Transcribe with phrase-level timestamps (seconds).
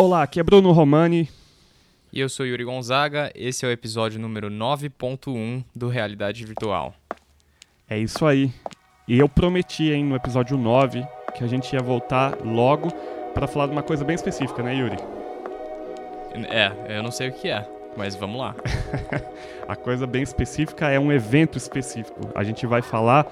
[0.00, 1.28] Olá, aqui é Bruno Romani.
[2.12, 6.94] E eu sou Yuri Gonzaga, esse é o episódio número 9.1 do Realidade Virtual.
[7.90, 8.52] É isso aí.
[9.08, 11.04] E eu prometi, hein, no episódio 9,
[11.34, 12.92] que a gente ia voltar logo
[13.34, 14.98] para falar de uma coisa bem específica, né, Yuri?
[16.48, 18.54] É, eu não sei o que é, mas vamos lá.
[19.66, 22.20] a coisa bem específica é um evento específico.
[22.36, 23.26] A gente vai falar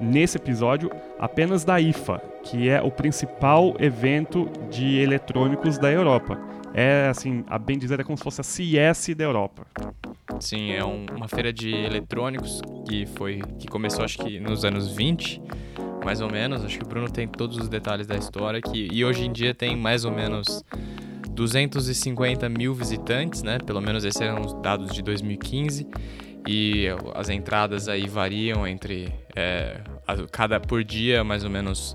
[0.00, 6.38] nesse episódio apenas da IFA, que é o principal evento de eletrônicos da Europa.
[6.74, 9.64] É assim, a bem dizer, é como se fosse a CS da Europa.
[10.40, 14.90] Sim, é um, uma feira de eletrônicos que foi que começou acho que nos anos
[14.94, 15.40] 20,
[16.04, 16.64] mais ou menos.
[16.64, 19.54] Acho que o Bruno tem todos os detalhes da história que e hoje em dia
[19.54, 20.64] tem mais ou menos
[21.30, 23.58] 250 mil visitantes, né?
[23.58, 25.86] Pelo menos esses eram os dados de 2015
[26.46, 29.80] e as entradas aí variam entre é,
[30.30, 31.94] cada por dia mais ou menos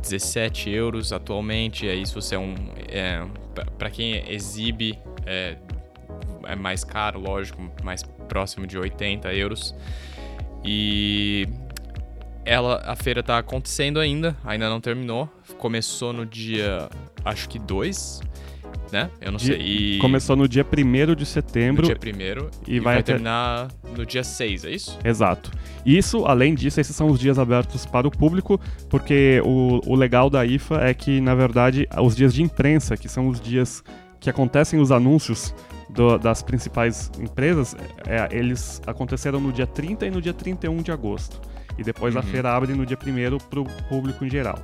[0.00, 1.86] 17 euros atualmente.
[1.86, 2.54] Aí se você é um
[2.88, 3.24] é,
[3.76, 5.56] para quem exibe é,
[6.46, 9.74] é mais caro, lógico, mais próximo de 80 euros.
[10.64, 11.48] E
[12.44, 15.28] ela, a feira está acontecendo ainda, ainda não terminou.
[15.58, 16.88] Começou no dia,
[17.24, 18.22] acho que 2
[18.92, 19.10] né?
[19.20, 19.56] Eu não sei.
[19.56, 19.98] E...
[19.98, 21.88] Começou no dia 1 de setembro.
[21.88, 24.98] No dia 1 e, e vai, vai terminar no dia 6, é isso?
[25.04, 25.50] Exato.
[25.84, 30.28] Isso, além disso, esses são os dias abertos para o público, porque o, o legal
[30.28, 33.82] da IFA é que, na verdade, os dias de imprensa, que são os dias
[34.20, 35.54] que acontecem os anúncios
[35.88, 40.92] do, das principais empresas, é, eles aconteceram no dia 30 e no dia 31 de
[40.92, 41.40] agosto.
[41.78, 42.20] E depois uhum.
[42.20, 44.58] a feira abre no dia 1 para o público em geral.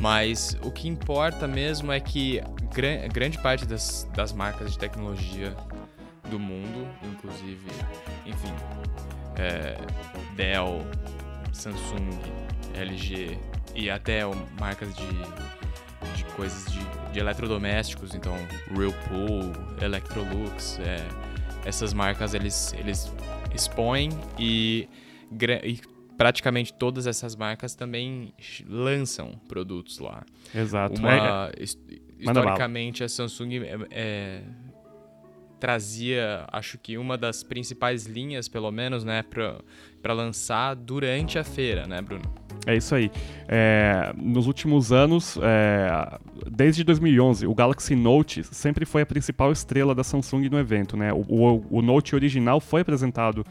[0.00, 2.42] Mas o que importa mesmo é que
[2.74, 5.56] gran grande parte das, das marcas de tecnologia
[6.30, 7.66] do mundo, inclusive,
[8.26, 8.52] enfim,
[9.36, 9.78] é,
[10.34, 10.84] Dell,
[11.52, 12.10] Samsung,
[12.74, 13.38] LG
[13.74, 14.22] e até
[14.58, 15.06] marcas de,
[16.14, 16.80] de coisas de,
[17.12, 18.34] de eletrodomésticos, então
[18.76, 21.06] Whirlpool, Electrolux, é,
[21.64, 23.12] essas marcas eles, eles
[23.54, 24.88] expõem e,
[25.64, 25.80] e
[26.16, 28.32] praticamente todas essas marcas também
[28.68, 30.24] lançam produtos lá.
[30.54, 30.98] Exato.
[30.98, 31.64] Uma, é,
[32.18, 34.42] historicamente, a Samsung é, é,
[35.60, 41.86] trazia, acho que uma das principais linhas, pelo menos, né, para lançar durante a feira,
[41.86, 42.24] né, Bruno?
[42.66, 43.10] É isso aí.
[43.46, 46.18] É, nos últimos anos, é,
[46.50, 50.96] desde 2011, o Galaxy Note sempre foi a principal estrela da Samsung no evento.
[50.96, 51.12] Né?
[51.12, 53.44] O, o, o Note original foi apresentado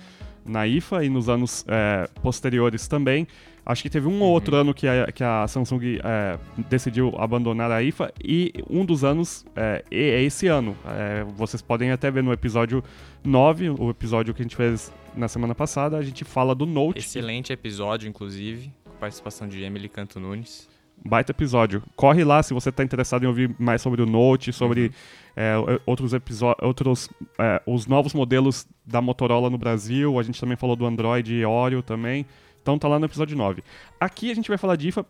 [0.45, 3.27] na IFA e nos anos é, posteriores também.
[3.65, 4.61] Acho que teve um ou outro uhum.
[4.61, 6.37] ano que a, que a Samsung é,
[6.69, 10.77] decidiu abandonar a IFA e um dos anos é, é esse ano.
[10.85, 12.83] É, vocês podem até ver no episódio
[13.23, 16.99] 9, o episódio que a gente fez na semana passada, a gente fala do Note.
[16.99, 20.69] Excelente episódio, inclusive, com participação de Emily Canto Nunes.
[21.03, 21.81] Baita episódio.
[21.95, 24.91] Corre lá se você está interessado em ouvir mais sobre o Note, sobre uhum.
[25.35, 30.19] É, outros episódios, outros é, os novos modelos da Motorola no Brasil.
[30.19, 32.25] A gente também falou do Android e Oreo também.
[32.61, 33.63] Então tá lá no episódio 9.
[33.99, 35.05] Aqui a gente vai falar de IFA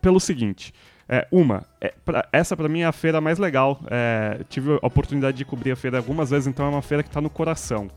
[0.00, 0.72] pelo seguinte.
[1.08, 3.80] É, uma, é, pra, essa para mim é a feira mais legal.
[3.90, 7.08] É, tive a oportunidade de cobrir a feira algumas vezes, então é uma feira que
[7.08, 7.88] está no coração.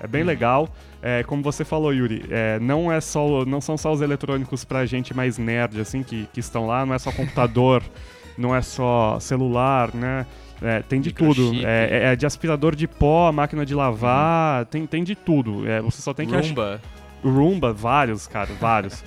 [0.00, 0.68] É bem legal.
[1.02, 4.86] É, como você falou, Yuri, é, não, é só, não são só os eletrônicos pra
[4.86, 7.82] gente mais nerd, assim, que, que estão lá, não é só computador,
[8.38, 10.24] não é só celular, né?
[10.62, 11.52] É, tem de tudo.
[11.66, 14.66] É, é, é, de aspirador de pó, máquina de lavar, uhum.
[14.66, 15.68] tem, tem de tudo.
[15.68, 16.74] É, você só tem que Roomba.
[16.74, 17.30] Achar...
[17.30, 19.02] Roomba, vários, cara, vários.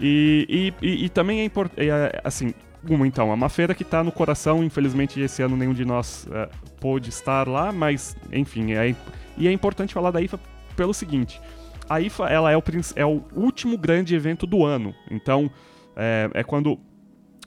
[0.00, 2.52] e, e, e, e, também é importante, é, assim,
[2.88, 6.26] uma então, é uma feira que está no coração, infelizmente esse ano nenhum de nós
[6.30, 6.48] é,
[6.80, 8.94] pôde estar lá, mas enfim, é,
[9.36, 10.38] e é importante falar da IFA
[10.76, 11.40] pelo seguinte:
[11.88, 12.62] a IFA ela é, o,
[12.96, 14.94] é o último grande evento do ano.
[15.10, 15.50] Então,
[15.96, 16.78] é, é quando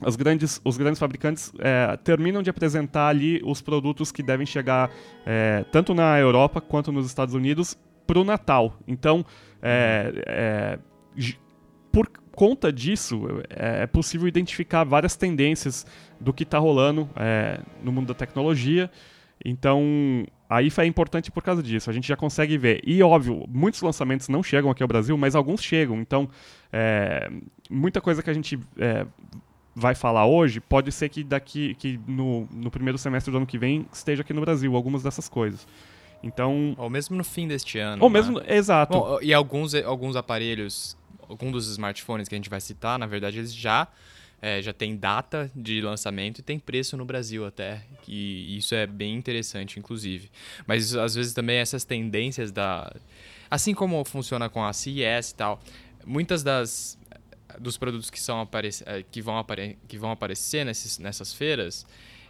[0.04, 4.90] os grandes, os grandes fabricantes é, terminam de apresentar ali os produtos que devem chegar
[5.26, 7.76] é, tanto na Europa quanto nos Estados Unidos
[8.06, 8.78] para o Natal.
[8.86, 9.24] Então,
[9.60, 10.78] é, é
[11.90, 15.84] por conta disso, é, é, possível identificar várias tendências
[16.20, 18.88] do que está rolando é, no mundo da tecnologia.
[19.44, 19.82] Então,
[20.48, 22.80] a IFA é importante por causa disso, a gente já consegue ver.
[22.86, 26.00] E, óbvio, muitos lançamentos não chegam aqui ao Brasil, mas alguns chegam.
[26.00, 26.28] Então,
[26.72, 27.28] é,
[27.68, 29.04] muita coisa que a gente é,
[29.78, 33.56] vai falar hoje pode ser que daqui que no, no primeiro semestre do ano que
[33.56, 35.66] vem esteja aqui no Brasil, algumas dessas coisas.
[36.22, 36.74] Então.
[36.76, 38.02] Ou mesmo no fim deste ano.
[38.02, 38.18] Ou né?
[38.18, 38.42] mesmo.
[38.46, 38.98] Exato.
[38.98, 40.96] Bom, e alguns, alguns aparelhos,
[41.28, 43.86] alguns dos smartphones que a gente vai citar, na verdade, eles já
[44.40, 47.82] é, já tem data de lançamento e tem preço no Brasil até.
[48.06, 50.30] E isso é bem interessante, inclusive.
[50.66, 52.92] Mas às vezes também essas tendências da.
[53.50, 55.60] Assim como funciona com a CES e tal,
[56.04, 56.97] muitas das.
[57.58, 58.46] Dos produtos que, são
[58.86, 59.44] eh, que, vão,
[59.86, 61.86] que vão aparecer nesses, nessas feiras,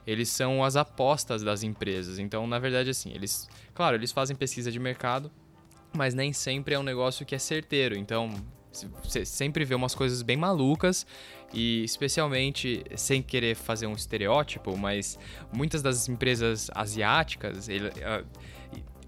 [0.06, 2.18] eles são as apostas das empresas.
[2.18, 5.30] Então, na verdade, assim, eles, claro, eles fazem pesquisa de mercado,
[5.94, 7.96] mas nem sempre é um negócio que é certeiro.
[7.96, 8.34] Então,
[9.02, 11.06] você sempre vê umas coisas bem malucas
[11.52, 15.18] e especialmente sem querer fazer um estereótipo, mas
[15.52, 17.90] muitas das empresas asiáticas ele,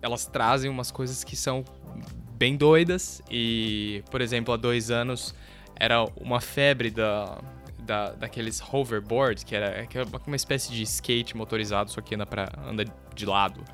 [0.02, 1.64] elas trazem umas coisas que são
[2.32, 5.34] bem doidas e, por exemplo, há dois anos
[5.81, 7.38] era uma febre da,
[7.79, 12.27] da, daqueles hoverboards, que era, que era uma espécie de skate motorizado, só que anda
[12.27, 12.85] para anda
[13.15, 13.65] de lado.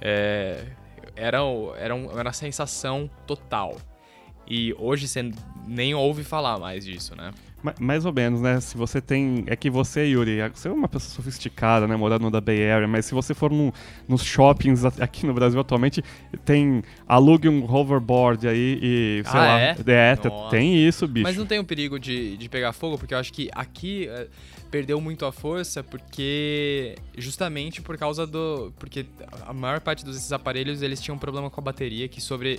[0.00, 0.64] É,
[1.16, 1.38] era,
[1.76, 3.76] era, um, era uma sensação total.
[4.46, 5.30] E hoje você
[5.66, 7.32] nem ouve falar mais disso, né?
[7.78, 8.58] Mais ou menos, né?
[8.60, 9.44] Se você tem.
[9.46, 11.94] É que você, Yuri, você é uma pessoa sofisticada, né?
[11.94, 13.72] Morando da Bay Area, mas se você for no,
[14.08, 16.02] nos shoppings aqui no Brasil atualmente,
[16.44, 16.82] tem.
[17.06, 19.22] Alugue um hoverboard aí e.
[19.24, 19.60] Sei ah, lá.
[19.60, 19.76] É?
[19.86, 20.16] é
[20.50, 21.24] tem isso, bicho.
[21.24, 24.26] Mas não tem o perigo de, de pegar fogo, porque eu acho que aqui é,
[24.70, 26.94] perdeu muito a força, porque.
[27.16, 28.72] Justamente por causa do.
[28.78, 29.04] Porque
[29.46, 32.58] a maior parte desses aparelhos eles tinham um problema com a bateria que sobre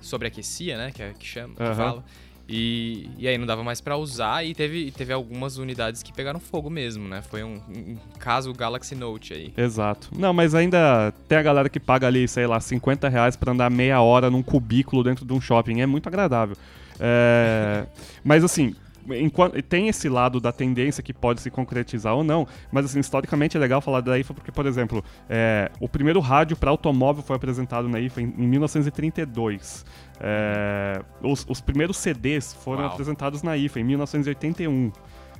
[0.00, 0.92] sobreaquecia, né?
[0.92, 2.04] Que é que chama, que fala.
[2.48, 6.40] E, e aí não dava mais para usar e teve, teve algumas unidades que pegaram
[6.40, 7.20] fogo mesmo, né?
[7.20, 9.52] Foi um, um, caso Galaxy Note aí.
[9.54, 10.08] Exato.
[10.16, 13.70] Não, mas ainda tem a galera que paga ali, sei lá, 50 reais pra andar
[13.70, 15.82] meia hora num cubículo dentro de um shopping.
[15.82, 16.56] É muito agradável.
[16.98, 17.84] É...
[18.24, 18.74] mas assim,
[19.14, 23.56] enquanto, tem esse lado da tendência que pode se concretizar ou não, mas assim, historicamente
[23.56, 27.36] é legal falar da IFA porque, por exemplo, é, o primeiro rádio para automóvel foi
[27.36, 29.84] apresentado na IFA em, em 1932.
[30.20, 32.92] É, os, os, primeiros CDs foram Uau.
[32.92, 34.92] apresentados na IFA em 1981.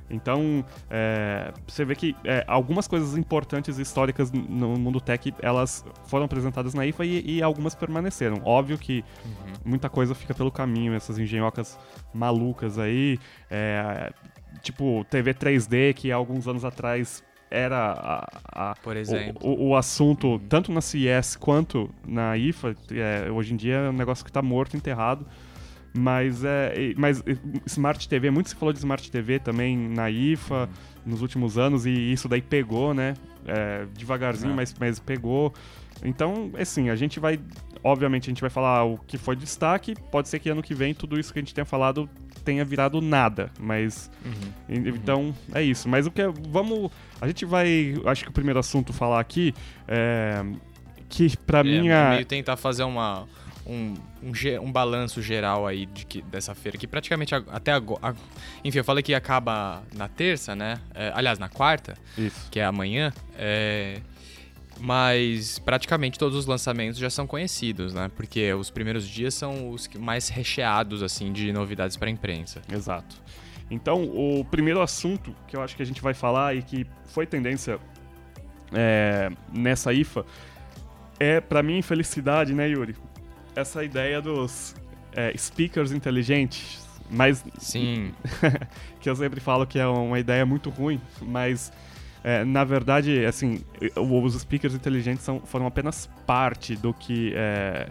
[0.09, 6.25] Então, é, você vê que é, algumas coisas importantes históricas no mundo tech, elas foram
[6.25, 8.41] apresentadas na IFA e, e algumas permaneceram.
[8.43, 9.53] Óbvio que uhum.
[9.65, 11.77] muita coisa fica pelo caminho, essas engenhocas
[12.13, 13.19] malucas aí,
[13.49, 14.11] é,
[14.61, 18.75] tipo TV 3D, que alguns anos atrás era a, a.
[19.41, 20.39] O, o, o assunto, uhum.
[20.39, 24.41] tanto na CES quanto na IFA, é, hoje em dia é um negócio que está
[24.41, 25.25] morto, enterrado.
[25.93, 27.23] Mas, é, mas
[27.65, 30.69] Smart TV, muito se falou de Smart TV também na IFA uhum.
[31.05, 33.15] nos últimos anos, e isso daí pegou, né?
[33.45, 35.53] É, devagarzinho, mas, mas pegou.
[36.03, 37.39] Então, assim, a gente vai.
[37.83, 39.95] Obviamente, a gente vai falar o que foi destaque.
[40.11, 42.09] Pode ser que ano que vem tudo isso que a gente tenha falado
[42.43, 44.09] tenha virado nada, mas.
[44.25, 44.87] Uhum.
[44.87, 45.87] Então, é isso.
[45.87, 46.27] Mas o que é.
[46.49, 46.91] Vamos.
[47.21, 47.95] A gente vai.
[48.05, 49.53] Acho que o primeiro assunto falar aqui
[49.87, 50.43] é.
[51.07, 51.89] Que pra é, mim.
[51.89, 52.09] É...
[52.11, 53.27] Meio tentar fazer uma
[53.69, 53.93] um,
[54.23, 58.15] um, um balanço geral aí de que, dessa feira, que praticamente até agora.
[58.63, 60.79] Enfim, eu falei que acaba na terça, né?
[60.93, 62.49] É, aliás, na quarta, Isso.
[62.49, 63.13] que é amanhã.
[63.37, 64.01] É,
[64.79, 68.09] mas praticamente todos os lançamentos já são conhecidos, né?
[68.15, 72.61] Porque os primeiros dias são os mais recheados, assim, de novidades para a imprensa.
[72.71, 73.21] Exato.
[73.69, 77.27] Então, o primeiro assunto que eu acho que a gente vai falar e que foi
[77.27, 77.79] tendência
[78.73, 80.25] é, nessa IFA
[81.19, 82.95] é, para mim, felicidade, né, Yuri?
[83.55, 84.75] Essa ideia dos
[85.13, 87.43] é, speakers inteligentes, mas.
[87.57, 88.13] Sim.
[88.99, 91.71] que eu sempre falo que é uma ideia muito ruim, mas.
[92.21, 93.63] É, na verdade, assim,
[93.95, 97.87] os speakers inteligentes são, foram apenas parte do que, é,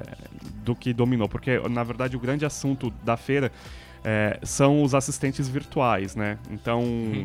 [0.62, 3.50] do que dominou, porque na verdade o grande assunto da feira
[4.04, 6.38] é, são os assistentes virtuais, né?
[6.50, 7.22] Então, uhum.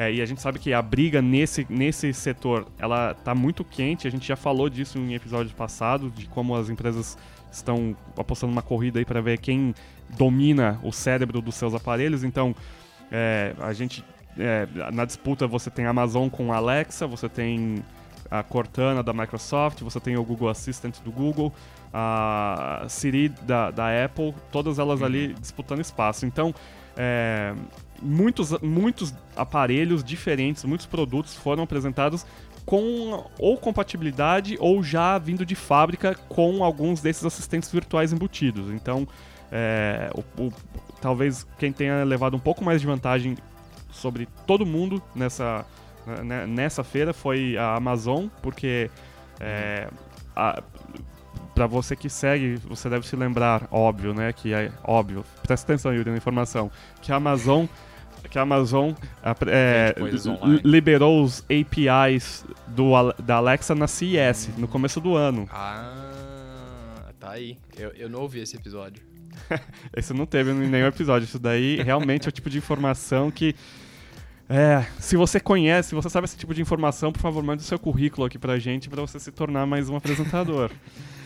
[0.00, 4.08] É, e a gente sabe que a briga nesse, nesse setor ela tá muito quente.
[4.08, 7.18] A gente já falou disso em episódio passado, de como as empresas
[7.50, 9.74] estão apostando uma corrida aí para ver quem
[10.16, 12.24] domina o cérebro dos seus aparelhos.
[12.24, 12.54] Então,
[13.10, 14.04] é, a gente
[14.38, 17.82] é, na disputa você tem a Amazon com a Alexa, você tem
[18.30, 21.52] a Cortana da Microsoft, você tem o Google Assistant do Google,
[21.92, 25.34] a Siri da, da Apple, todas elas ali uhum.
[25.34, 26.24] disputando espaço.
[26.24, 26.54] Então,
[26.96, 27.54] é,
[28.00, 32.24] muitos, muitos aparelhos diferentes, muitos produtos foram apresentados
[32.70, 38.70] com ou compatibilidade ou já vindo de fábrica com alguns desses assistentes virtuais embutidos.
[38.70, 39.08] Então,
[39.50, 40.52] é, o, o,
[41.00, 43.36] talvez quem tenha levado um pouco mais de vantagem
[43.90, 45.66] sobre todo mundo nessa,
[46.24, 48.88] né, nessa feira foi a Amazon, porque
[49.40, 49.88] é,
[51.52, 55.92] para você que segue, você deve se lembrar, óbvio, né, que é óbvio, presta atenção,
[55.92, 56.70] Yuri, na informação,
[57.02, 57.66] que a Amazon
[58.28, 58.92] que a Amazon
[59.46, 59.94] é,
[60.64, 64.60] liberou os APIs do, da Alexa na CES, hum.
[64.60, 65.48] no começo do ano.
[65.52, 67.58] Ah, tá aí.
[67.76, 69.02] Eu, eu não ouvi esse episódio.
[69.96, 71.24] esse não teve em nenhum episódio.
[71.24, 73.54] Isso daí realmente é o tipo de informação que.
[74.48, 77.64] É, se você conhece, se você sabe esse tipo de informação, por favor, mande o
[77.64, 80.70] seu currículo aqui pra gente para você se tornar mais um apresentador.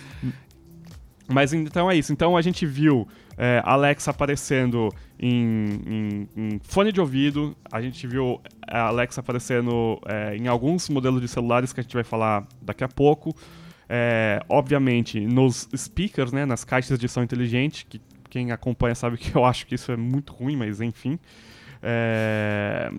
[1.29, 2.13] Mas então é isso.
[2.13, 8.07] Então a gente viu é, Alexa aparecendo em, em, em, fone de ouvido, a gente
[8.07, 12.47] viu a Alexa aparecendo é, em alguns modelos de celulares que a gente vai falar
[12.61, 13.35] daqui a pouco.
[13.89, 18.01] É, obviamente nos speakers, né, nas caixas de som inteligente, que
[18.31, 21.19] quem acompanha sabe que eu acho que isso é muito ruim, mas enfim.
[21.83, 22.91] É,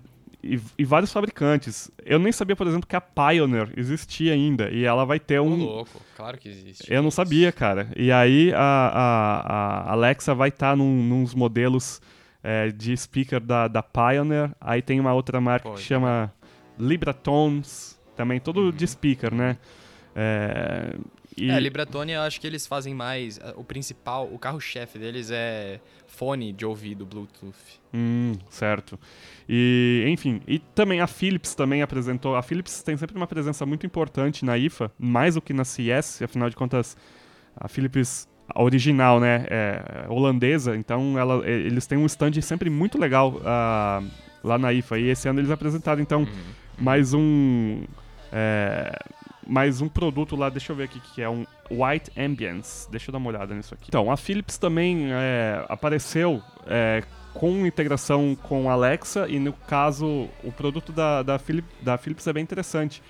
[0.54, 1.90] e, e, vários fabricantes.
[2.04, 4.70] Eu nem sabia, por exemplo, que a Pioneer existia ainda.
[4.70, 5.52] E ela vai ter um.
[5.52, 6.92] Ô, louco, claro que existe.
[6.92, 7.88] Eu não sabia, cara.
[7.96, 9.40] E aí a, a,
[9.88, 12.00] a Alexa vai estar tá num, nos modelos
[12.42, 14.50] é, de speaker da, da Pioneer.
[14.60, 15.80] Aí tem uma outra marca Pode.
[15.80, 16.32] que chama
[16.78, 18.70] Libratones, também todo uhum.
[18.70, 19.56] de speaker, né?
[20.14, 20.94] É,
[21.36, 21.50] e...
[21.50, 23.38] É, Libratone eu acho que eles fazem mais.
[23.56, 27.54] O principal, o carro-chefe deles é fone de ouvido Bluetooth.
[27.92, 28.98] Hum, certo.
[29.48, 32.36] E, enfim, e também a Philips também apresentou.
[32.36, 36.22] A Philips tem sempre uma presença muito importante na IFA, mais do que na CS,
[36.22, 36.96] afinal de contas,
[37.56, 42.96] a Philips a original, né, é holandesa, então ela, eles têm um stand sempre muito
[42.98, 44.06] legal uh,
[44.42, 44.98] lá na IFA.
[44.98, 46.26] E esse ano eles apresentaram, então, uhum.
[46.78, 47.82] mais um.
[48.32, 48.96] É,
[49.46, 52.90] mais um produto lá, deixa eu ver aqui que é um White Ambience.
[52.90, 53.86] Deixa eu dar uma olhada nisso aqui.
[53.88, 60.50] Então, a Philips também é, apareceu é, com integração com Alexa e no caso o
[60.50, 63.02] produto da, da, Philips, da Philips é bem interessante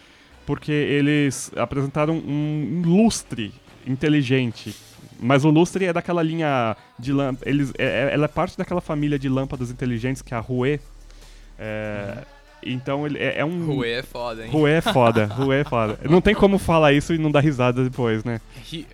[0.44, 3.52] porque eles apresentaram um, lustre
[3.86, 4.74] inteligente
[5.18, 7.72] mas o lustre é daquela linha de lâmpadas.
[7.78, 10.78] É, é, ela é parte daquela família de lâmpadas inteligentes que é a Rue.
[11.58, 12.22] É, uhum.
[12.72, 13.66] Então ele é, é um.
[13.66, 14.50] Rue é foda, hein?
[14.50, 15.98] Rue é foda, Rue é foda.
[16.08, 18.40] Não tem como falar isso e não dar risada depois, né?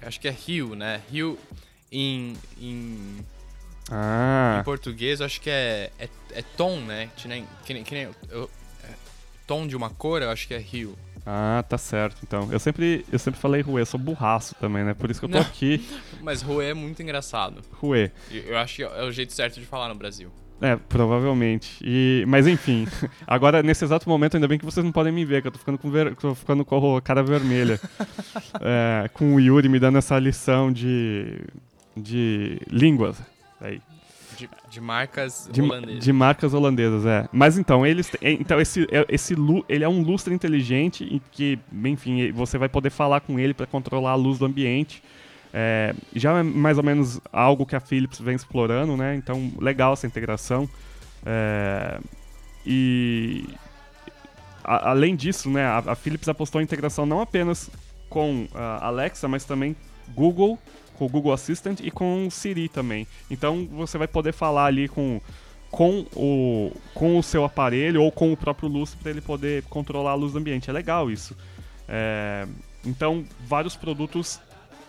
[0.02, 1.00] acho que é Rio, né?
[1.10, 1.38] Rio
[1.90, 2.34] em.
[2.60, 3.18] em...
[3.90, 4.58] Ah.
[4.60, 7.10] Em português, eu acho que é, é, é tom, né?
[7.16, 8.48] Que nem, que nem, que nem eu,
[8.84, 8.88] é,
[9.46, 10.96] tom de uma cor, eu acho que é Rio.
[11.24, 12.48] Ah, tá certo, então.
[12.50, 14.92] Eu sempre, eu sempre falei Rue, eu sou burraço também, né?
[14.92, 15.86] Por isso que eu tô Não, aqui.
[16.20, 17.62] Mas Rue é muito engraçado.
[17.72, 18.10] Rue.
[18.30, 20.32] Eu acho que é o jeito certo de falar no Brasil.
[20.62, 21.76] É, provavelmente.
[21.82, 22.86] E, mas enfim,
[23.26, 25.58] agora nesse exato momento, ainda bem que vocês não podem me ver, que eu tô
[25.58, 27.80] ficando com, ver, tô ficando com a cara vermelha.
[28.62, 31.40] é, com o Yuri me dando essa lição de,
[31.96, 33.20] de línguas.
[33.60, 33.82] Aí.
[34.38, 36.04] De, de marcas de, holandesas.
[36.04, 37.28] De marcas holandesas, é.
[37.32, 39.34] Mas então, eles, então esse, é, esse
[39.68, 43.66] ele é um lustre inteligente em que, enfim, você vai poder falar com ele para
[43.66, 45.02] controlar a luz do ambiente.
[45.52, 49.14] É, já é mais ou menos algo que a Philips vem explorando, né?
[49.14, 50.68] Então, legal essa integração.
[51.26, 52.00] É,
[52.64, 53.44] e
[54.64, 57.70] a, além disso, né, a, a, Philips apostou em integração não apenas
[58.08, 59.76] com a Alexa, mas também
[60.14, 60.58] Google,
[60.94, 63.06] com o Google Assistant e com o Siri também.
[63.30, 65.20] Então, você vai poder falar ali com
[65.70, 70.10] com o, com o seu aparelho ou com o próprio lustre para ele poder controlar
[70.10, 70.68] a luz do ambiente.
[70.68, 71.34] É legal isso.
[71.88, 72.46] É,
[72.84, 74.38] então, vários produtos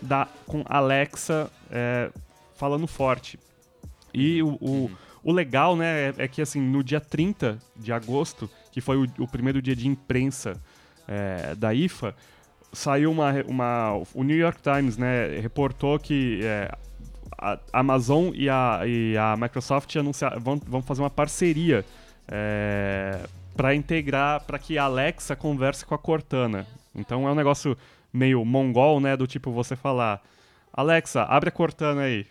[0.04, 2.10] da, com Alexa é,
[2.54, 3.38] falando forte.
[4.12, 4.90] E o, o, uhum.
[5.24, 9.08] o legal, né, é, é, que assim, no dia 30 de agosto, que foi o,
[9.18, 10.60] o primeiro dia de imprensa
[11.08, 12.14] é, da IFA,
[12.72, 14.02] saiu uma, uma.
[14.14, 16.70] O New York Times né, reportou que é,
[17.38, 21.84] a Amazon e a, e a Microsoft anunciar, vão, vão fazer uma parceria
[22.28, 23.20] é,
[23.56, 26.66] para integrar, para que a Alexa converse com a Cortana.
[26.94, 27.76] Então é um negócio
[28.14, 29.16] meio mongol, né?
[29.16, 30.22] Do tipo você falar,
[30.72, 32.26] Alexa, abre a Cortana aí.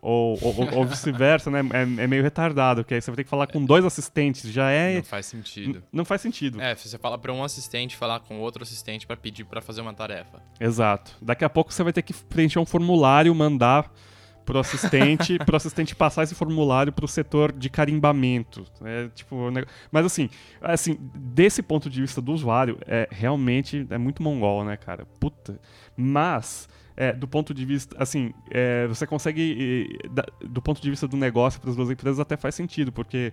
[0.00, 1.60] Ou, ou, ou vice-versa, né?
[1.72, 4.70] É, é, meio retardado, porque aí você vai ter que falar com dois assistentes, já
[4.70, 4.96] é...
[4.96, 5.82] Não faz sentido.
[5.90, 6.60] não faz sentido.
[6.60, 9.94] É, você fala para um assistente falar com outro assistente para pedir para fazer uma
[9.94, 10.42] tarefa.
[10.60, 11.12] Exato.
[11.22, 13.90] Daqui a pouco você vai ter que preencher um formulário, mandar
[14.44, 18.64] pro assistente, pro assistente passar esse formulário pro setor de carimbamento.
[18.82, 19.36] É, tipo,
[19.90, 20.28] mas assim,
[20.60, 25.06] assim, desse ponto de vista do usuário, é realmente é muito mongol, né, cara?
[25.18, 25.58] Puta.
[25.96, 29.98] Mas é, do ponto de vista, assim, é, você consegue,
[30.44, 33.32] do ponto de vista do negócio para as duas empresas até faz sentido, porque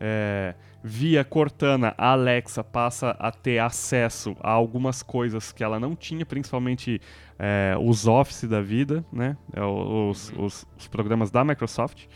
[0.00, 5.96] é, via Cortana, a Alexa passa a ter acesso a algumas coisas que ela não
[5.96, 7.00] tinha, principalmente
[7.38, 9.36] é, os Office da vida, né?
[9.52, 12.06] É, os, os, os, programas da Microsoft.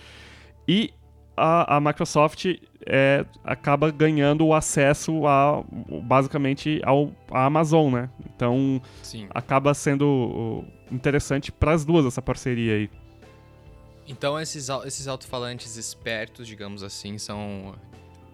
[0.67, 0.93] E
[1.37, 2.47] a, a Microsoft
[2.87, 5.65] é, acaba ganhando o acesso a
[6.05, 8.11] basicamente ao, à Amazon, né?
[8.35, 9.27] Então Sim.
[9.31, 12.91] acaba sendo interessante para as duas essa parceria aí.
[14.07, 17.75] Então esses, esses alto-falantes espertos, digamos assim, são.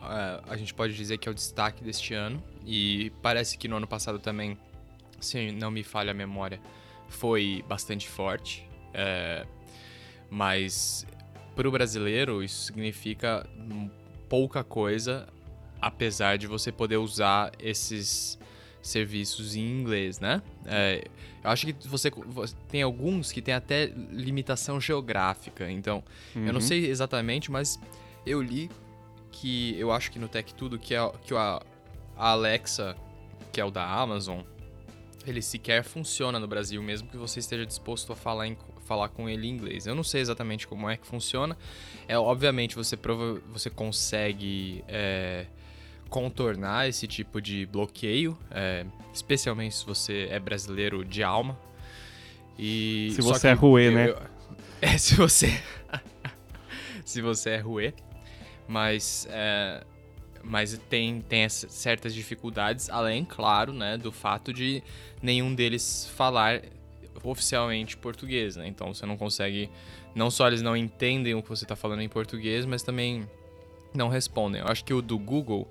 [0.01, 2.43] Uh, a gente pode dizer que é o destaque deste ano.
[2.65, 4.57] E parece que no ano passado também,
[5.21, 6.61] se não me falha a memória,
[7.09, 8.69] foi bastante forte.
[8.91, 9.47] Uh,
[10.31, 11.07] mas
[11.55, 13.47] para o brasileiro isso significa
[14.29, 15.27] pouca coisa,
[15.81, 18.39] apesar de você poder usar esses
[18.81, 20.43] serviços em inglês, né?
[20.65, 21.05] É,
[21.43, 26.03] eu acho que você, você, tem alguns que tem até limitação geográfica, então
[26.35, 26.47] uhum.
[26.47, 26.67] eu não uhum.
[26.67, 27.79] sei exatamente, mas
[28.25, 28.71] eu li
[29.31, 31.63] que eu acho que no Tech Tudo que, é, que a,
[32.17, 32.97] a Alexa,
[33.53, 34.41] que é o da Amazon,
[35.27, 39.29] ele sequer funciona no Brasil, mesmo que você esteja disposto a falar, em, falar com
[39.29, 39.87] ele em inglês.
[39.87, 41.57] Eu não sei exatamente como é que funciona.
[42.07, 45.47] É obviamente você prova, você consegue é,
[46.09, 51.59] contornar esse tipo de bloqueio, é, especialmente se você é brasileiro de alma.
[52.59, 54.15] E se você é ruê, né?
[54.81, 55.61] é, se você
[57.05, 57.95] se você é ruê,
[58.67, 59.85] mas é,
[60.43, 64.83] mas tem, tem certas dificuldades, além, claro, né, do fato de
[65.23, 66.63] nenhum deles falar
[67.23, 68.67] oficialmente português, né?
[68.67, 69.69] Então você não consegue.
[70.15, 73.29] Não só eles não entendem o que você está falando em português, mas também
[73.95, 74.61] não respondem.
[74.61, 75.71] Eu acho que o do Google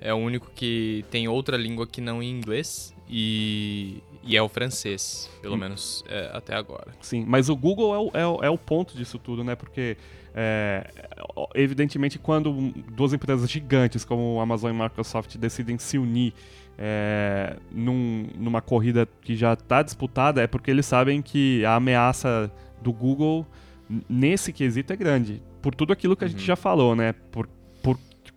[0.00, 4.48] é o único que tem outra língua que não em inglês e, e é o
[4.48, 5.58] francês, pelo hum.
[5.58, 6.92] menos é, até agora.
[7.00, 9.54] Sim, mas o Google é o, é o, é o ponto disso tudo, né?
[9.54, 9.96] Porque
[10.34, 10.86] é,
[11.54, 16.34] evidentemente, quando duas empresas gigantes como Amazon e Microsoft decidem se unir
[16.78, 22.52] é, num, numa corrida que já está disputada, é porque eles sabem que a ameaça
[22.82, 23.46] do Google
[24.08, 25.42] nesse quesito é grande.
[25.62, 26.32] Por tudo aquilo que a uhum.
[26.32, 27.14] gente já falou, né?
[27.30, 27.48] Por,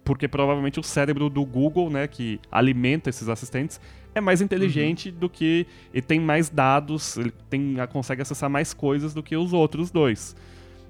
[0.10, 3.80] porque provavelmente o cérebro do Google, né, que alimenta esses assistentes,
[4.16, 5.20] é mais inteligente uhum.
[5.20, 5.68] do que.
[5.94, 10.36] e tem mais dados, ele tem, consegue acessar mais coisas do que os outros dois.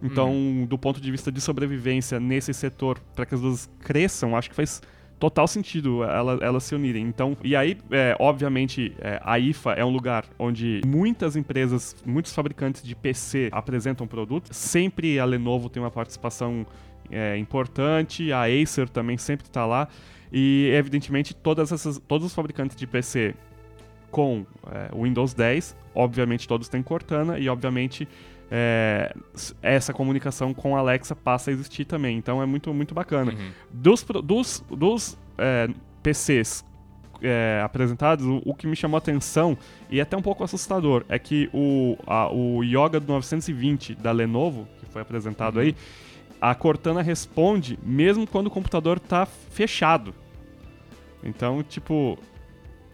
[0.02, 0.66] Então, hum.
[0.66, 4.56] do ponto de vista de sobrevivência nesse setor, para que as duas cresçam, acho que
[4.56, 4.82] faz
[5.20, 7.06] total sentido elas, elas se unirem.
[7.06, 12.34] Então, e aí, é, obviamente, é, a IFA é um lugar onde muitas empresas, muitos
[12.34, 14.56] fabricantes de PC apresentam produtos.
[14.56, 16.66] Sempre a Lenovo tem uma participação
[17.12, 19.88] é, importante, a Acer também sempre está lá.
[20.32, 23.34] E, evidentemente, todas essas, todos os fabricantes de PC
[24.12, 28.08] com é, Windows 10, obviamente todos têm Cortana e, obviamente,
[28.52, 29.14] é,
[29.62, 32.18] essa comunicação com a Alexa passa a existir também.
[32.18, 33.32] Então é muito, muito bacana.
[33.32, 33.52] Uhum.
[33.72, 35.70] Dos, dos, dos é,
[36.02, 36.66] PCs
[37.22, 39.58] é, apresentados, o, o, que me chamou a atenção,
[39.90, 44.68] e é até um pouco assustador, é que o, a, o Yoga 920 da Lenovo,
[44.80, 45.62] que foi apresentado uhum.
[45.62, 45.76] aí,
[46.42, 50.14] a Cortana responde mesmo quando o computador está fechado.
[51.24, 52.18] Então, tipo,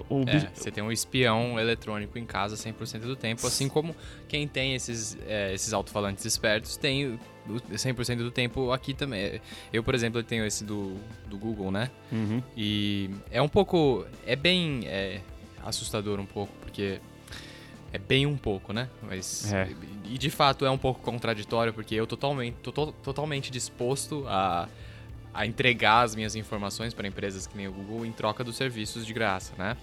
[0.10, 3.96] o é, você tem um espião eletrônico em casa 100% do tempo, assim como
[4.28, 9.42] quem tem esses, é, esses alto-falantes espertos tem 100% do tempo aqui também.
[9.72, 10.96] Eu, por exemplo, tenho esse do,
[11.28, 11.90] do Google, né?
[12.12, 12.42] Uhum.
[12.56, 14.06] E é um pouco.
[14.26, 15.22] É bem é,
[15.64, 17.00] assustador um pouco, porque.
[17.94, 18.90] É bem um pouco, né?
[19.02, 19.54] Mas.
[20.10, 24.68] E de fato é um pouco contraditório, porque eu totalmente, tô, tô totalmente disposto a
[25.36, 29.06] a entregar as minhas informações para empresas que nem o Google em troca dos serviços
[29.06, 29.76] de graça, né?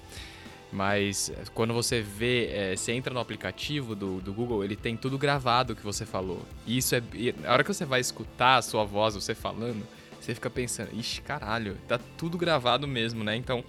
[0.72, 5.18] Mas quando você vê, é, você entra no aplicativo do, do Google, ele tem tudo
[5.18, 6.40] gravado o que você falou.
[6.66, 7.02] E isso é.
[7.12, 9.86] E a hora que você vai escutar a sua voz, você falando,
[10.18, 13.36] você fica pensando, ixi, caralho, tá tudo gravado mesmo, né?
[13.36, 13.62] Então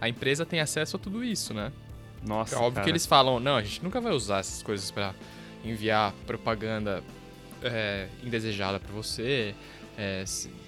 [0.00, 1.70] a empresa tem acesso a tudo isso, né?
[2.26, 2.56] Nossa.
[2.56, 2.84] É óbvio cara.
[2.84, 5.14] que eles falam, não, a gente nunca vai usar essas coisas para
[5.64, 7.02] enviar propaganda
[7.62, 9.54] é, indesejada para você
[9.98, 10.24] é,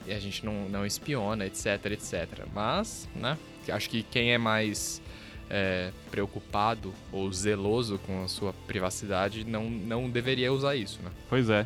[0.09, 2.45] a gente não, não espiona, etc, etc.
[2.53, 5.01] Mas, né, acho que quem é mais
[5.49, 11.11] é, preocupado ou zeloso com a sua privacidade não, não deveria usar isso, né?
[11.29, 11.65] Pois é.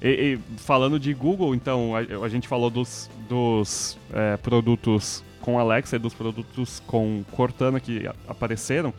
[0.00, 5.58] E, e falando de Google, então, a, a gente falou dos, dos é, produtos com
[5.58, 8.94] Alexa e dos produtos com Cortana que apareceram.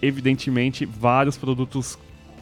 [0.00, 1.98] Evidentemente, vários produtos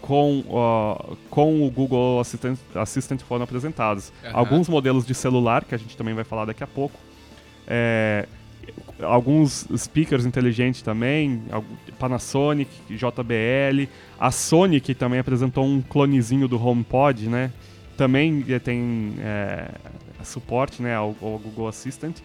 [0.07, 4.13] com, uh, com o Google Assistant, Assistant foram apresentados.
[4.23, 4.31] Uhum.
[4.35, 6.97] Alguns modelos de celular, que a gente também vai falar daqui a pouco.
[7.67, 8.29] É,
[9.03, 11.43] alguns speakers inteligentes também,
[11.99, 13.91] Panasonic, JBL.
[14.19, 17.51] A Sony, que também apresentou um clonezinho do HomePod, né?
[17.97, 19.71] Também eh, tem é,
[20.23, 22.17] suporte né, ao, ao Google Assistant.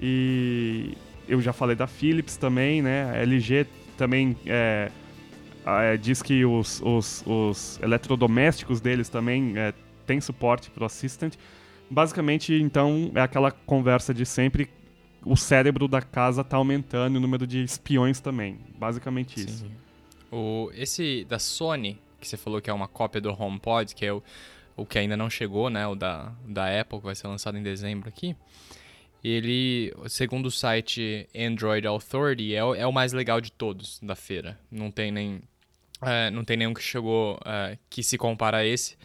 [0.00, 0.96] E
[1.28, 3.08] eu já falei da Philips também, né?
[3.12, 3.66] A LG
[3.96, 4.90] também é,
[5.66, 9.74] é, diz que os, os, os, eletrodomésticos deles também é,
[10.06, 11.34] têm suporte para o Assistant.
[11.90, 14.70] Basicamente, então, é aquela conversa de sempre.
[15.24, 18.58] O cérebro da casa está aumentando e o número de espiões também.
[18.78, 19.46] Basicamente Sim.
[19.46, 19.66] isso.
[20.32, 24.12] O, esse da Sony, que você falou que é uma cópia do HomePod, que é
[24.12, 24.22] o,
[24.76, 25.86] o que ainda não chegou, né?
[25.86, 28.34] O da, da Apple, que vai ser lançado em dezembro aqui.
[29.22, 34.58] Ele, segundo o site Android Authority, é, é o mais legal de todos da feira.
[34.70, 35.42] Não tem nem
[36.02, 38.96] é, não tem nenhum que chegou é, que se compara a esse.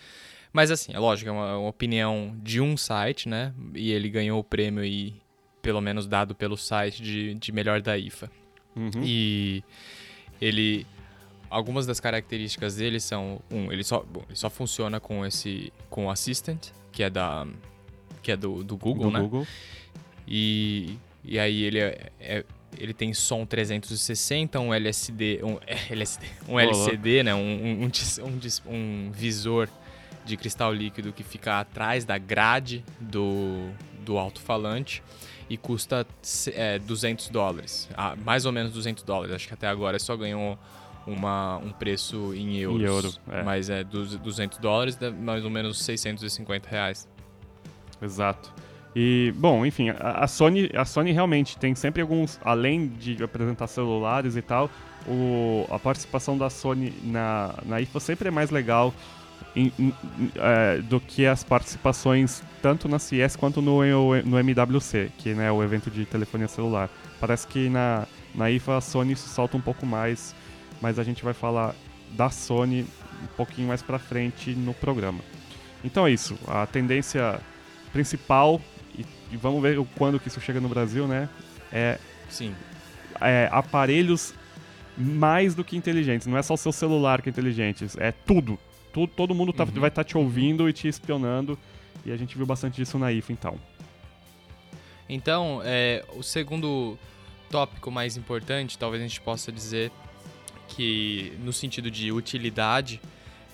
[0.54, 3.54] Mas assim, é lógico, é uma, uma, opinião de um site, né?
[3.74, 5.14] E ele ganhou o prêmio e
[5.62, 8.32] pelo menos dado pelo site de, de melhor da IFA.
[8.74, 9.04] Uhum.
[9.04, 9.64] E
[10.40, 10.88] ele
[11.50, 16.06] algumas das características dele são um, ele só, bom, ele só funciona com esse com
[16.06, 17.46] o Assistant, que é da
[18.22, 19.20] que é do, do Google, Do né?
[19.20, 19.48] Google.
[20.28, 22.46] E, e aí ele é, é-
[22.78, 25.58] ele tem som 360, um LSD, um
[25.90, 27.34] LSD, um LCD, né?
[27.34, 28.74] Um, um, um, um
[29.08, 29.70] um visor
[30.26, 33.70] de cristal líquido que fica atrás da grade do,
[34.04, 35.02] do alto-falante
[35.48, 36.06] e custa
[36.54, 39.36] é, 200 dólares, Ah, mais ou menos 200 dólares.
[39.36, 40.58] Acho que até agora só ganhou
[41.06, 42.82] uma, um preço em euros.
[42.84, 43.44] euro, é.
[43.44, 47.08] Mas é du- 200 dólares, mais ou menos 650 reais.
[48.02, 48.52] Exato.
[48.96, 54.38] E, bom, enfim, a, Sony, a Sony realmente tem sempre alguns, além de apresentar celulares
[54.38, 54.70] e tal,
[55.06, 58.94] o, a participação da Sony na, na IFA sempre é mais legal
[60.38, 63.82] é, do que as participações tanto na CS quanto no,
[64.24, 66.90] no MWC, que né, é o evento de telefonia celular.
[67.20, 70.34] Parece que na, na IFA a Sony se solta um pouco mais,
[70.82, 71.76] mas a gente vai falar
[72.12, 72.86] da Sony
[73.24, 75.20] um pouquinho mais pra frente no programa.
[75.84, 77.40] Então é isso, a tendência
[77.94, 78.60] principal,
[79.32, 81.28] e, vamos ver o- quando que isso chega no Brasil, né?
[81.72, 81.98] É,
[82.30, 82.56] Sim.
[83.22, 84.34] é aparelhos
[84.98, 86.26] mais do que inteligentes.
[86.28, 88.58] Não é só o seu celular que é inteligente, é tudo.
[88.94, 89.72] tudo todo mundo tá- Uhum.
[89.82, 91.60] vai estar te ouvindo e te espionando.
[92.06, 93.60] E a gente viu bastante disso na IFA, então.
[95.10, 96.98] Então, é, o segundo
[97.50, 99.92] tópico mais importante, talvez a gente possa dizer
[100.68, 103.00] que no sentido de utilidade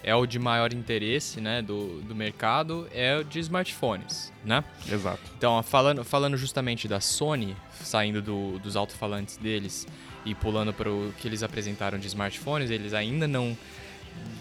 [0.03, 4.63] é o de maior interesse né, do, do mercado, é o de smartphones, né?
[4.91, 5.19] Exato.
[5.37, 9.85] Então, falando, falando justamente da Sony, saindo do- dos alto-falantes deles
[10.25, 13.55] e pulando para o que eles apresentaram de smartphones, eles ainda não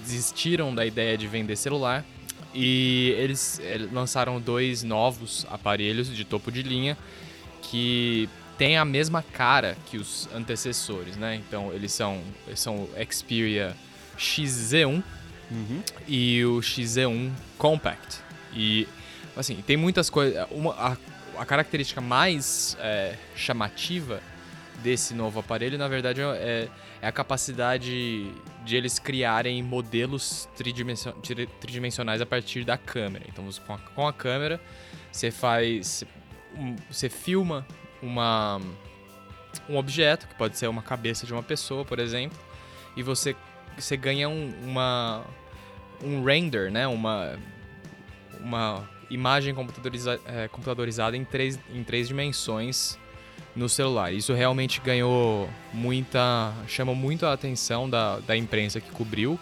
[0.03, 2.05] desistiram da ideia de vender celular
[2.55, 6.96] e eles eh, lançaram dois novos aparelhos de topo de linha
[7.62, 11.37] que têm a mesma cara que os antecessores, né?
[11.37, 12.20] Então, eles são,
[12.57, 13.77] são o Xperia
[14.18, 15.03] XZ1
[15.51, 15.83] Uhum.
[16.07, 18.19] e o XZ1 Compact.
[18.53, 18.87] E,
[19.37, 20.47] assim, tem muitas coisas.
[20.51, 20.97] Uma, a,
[21.39, 24.21] a característica mais é, chamativa
[24.83, 26.69] desse novo aparelho, na verdade, é,
[27.03, 28.31] é a capacidade
[28.65, 33.25] de eles criarem modelos tridimension- tri- tridimensionais a partir da câmera.
[33.29, 34.61] Então, com a, com a câmera,
[35.11, 36.05] você faz.
[36.91, 37.67] Você filma
[38.03, 38.61] uma,
[39.69, 42.39] um objeto, que pode ser uma cabeça de uma pessoa, por exemplo,
[42.97, 43.37] e você,
[43.76, 45.22] você ganha um, uma,
[46.02, 46.87] um render, né?
[46.87, 47.38] Uma,
[48.40, 52.98] uma imagem computadoriza, é, computadorizada em três, em três dimensões
[53.56, 54.12] no celular.
[54.12, 56.52] Isso realmente ganhou muita.
[56.68, 59.38] chamou muito a atenção da, da imprensa que cobriu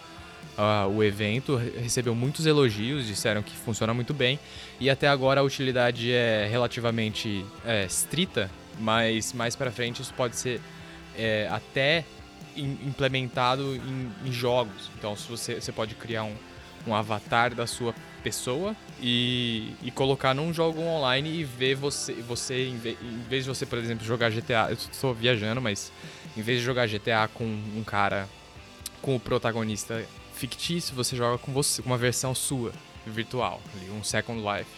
[0.57, 4.39] ah, o evento, re- recebeu muitos elogios, disseram que funciona muito bem.
[4.81, 10.37] E até agora a utilidade é relativamente é, estrita, mas mais para frente isso pode
[10.37, 10.61] ser
[11.17, 12.05] é, até
[12.63, 14.91] implementado em, em jogos.
[14.99, 16.35] Então, se você, você pode criar um,
[16.87, 22.69] um avatar da sua pessoa e, e colocar num jogo online e ver você, você
[22.69, 25.93] em, ve- em vez de você, por exemplo, jogar GTA, eu estou viajando, mas
[26.37, 28.29] em vez de jogar GTA com um cara,
[29.01, 32.73] com o protagonista fictício, você joga com você, uma versão sua,
[33.07, 33.61] virtual,
[33.99, 34.71] um Second Life,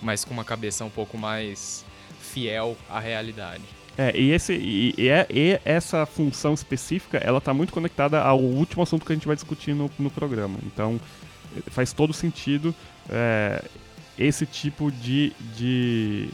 [0.00, 1.84] mas com uma cabeça um pouco mais
[2.20, 3.62] fiel à realidade.
[3.96, 8.40] É, e, esse, e, e é- e essa função específica, ela tá muito conectada ao
[8.40, 10.58] último assunto que a gente vai discutir no, no programa.
[10.66, 11.00] Então,
[11.68, 12.74] faz todo sentido
[13.08, 13.62] é,
[14.18, 16.28] esse tipo de, de,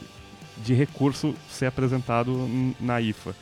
[0.65, 2.49] de recurso ser apresentado
[2.81, 3.35] na IFA.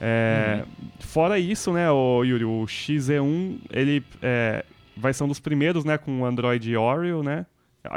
[0.00, 0.62] É,
[1.00, 4.64] Fora isso, né, o Yuri, o XZ1, ele é,
[4.96, 7.46] vai ser um dos primeiros, né, com o Android Oreo, né,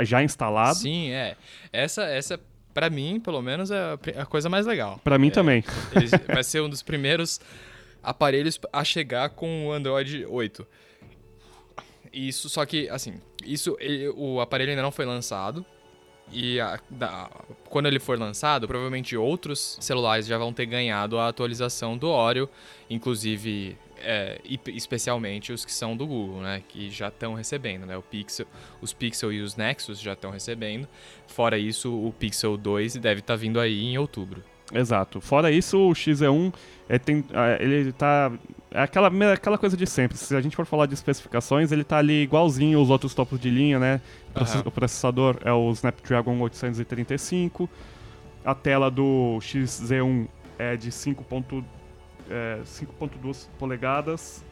[0.04, 0.76] já instalado.
[0.78, 1.36] Sim, é.
[1.74, 2.40] Essa, essa
[2.80, 5.02] para mim, pelo menos, é a coisa mais legal.
[5.04, 5.64] Pra mim É, também.
[6.34, 7.42] Vai ser um dos primeiros
[8.02, 10.66] aparelhos a chegar com o Android 8.
[12.14, 13.16] Isso, só que, assim,
[13.46, 15.66] isso, ele- o aparelho ainda não foi lançado.
[16.32, 17.30] E a- da-
[17.70, 22.48] quando ele for lançado, provavelmente outros celulares já vão ter ganhado a atualização do Oreo,
[22.90, 26.62] inclusive, é, e- especialmente os que são do Google, né?
[26.68, 27.98] Que já estão recebendo, né?
[27.98, 28.46] O Pixel,
[28.82, 30.88] os Pixel e os Nexus já estão recebendo.
[31.28, 34.44] Fora isso, o Pixel 2 deve estar vindo aí em outubro.
[34.72, 35.20] Exato.
[35.20, 36.54] Fora isso, o XE1
[36.88, 38.32] é, tem, é, ele tá.
[38.72, 40.16] É aquela, aquela coisa de sempre.
[40.16, 43.50] Se a gente for falar de especificações, ele tá ali igualzinho os outros topos de
[43.50, 44.00] linha, né?
[44.36, 44.64] Aham.
[44.66, 47.68] O processador é o Snapdragon 835.
[48.46, 50.28] A tela do XZ1
[50.60, 51.24] é de 5.
[52.30, 54.44] É, 5.2 polegadas.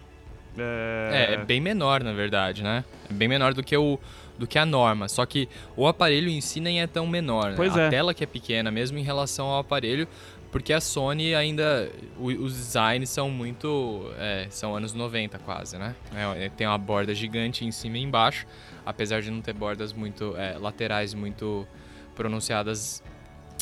[0.57, 2.83] É, é bem menor, na verdade, né?
[3.09, 3.99] É bem menor do que, o,
[4.39, 5.07] do que a norma.
[5.07, 7.51] Só que o aparelho em si nem é tão menor.
[7.51, 7.53] né?
[7.55, 7.89] Pois a é.
[7.89, 10.07] tela que é pequena, mesmo em relação ao aparelho,
[10.51, 11.91] Porque a Sony ainda.
[12.17, 14.11] os designs são muito.
[14.17, 15.93] é, são anos 90 quase, né?
[16.15, 18.47] É, tem uma borda gigante em cima e embaixo,
[18.83, 20.35] apesar de não ter bordas muito.
[20.37, 21.67] é, laterais muito
[22.15, 23.03] pronunciadas.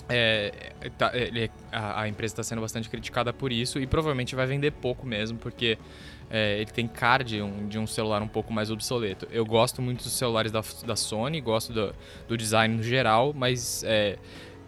[0.07, 4.45] É, tá- ele- a, a empresa está sendo bastante criticada por isso e provavelmente vai
[4.45, 5.77] vender pouco mesmo, porque
[6.29, 9.27] é, ele tem cara de um, de um celular um pouco mais obsoleto.
[9.31, 11.93] Eu gosto muito dos celulares da, da Sony, gosto do,
[12.27, 14.17] do design no geral, mas é,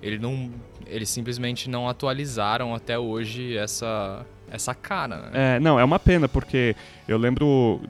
[0.02, 0.52] ele não,
[0.86, 5.30] eles simplesmente não atualizaram até hoje essa, essa cara.
[5.30, 5.56] Né?
[5.56, 6.76] É, não, é uma pena, porque
[7.08, 7.82] eu lembro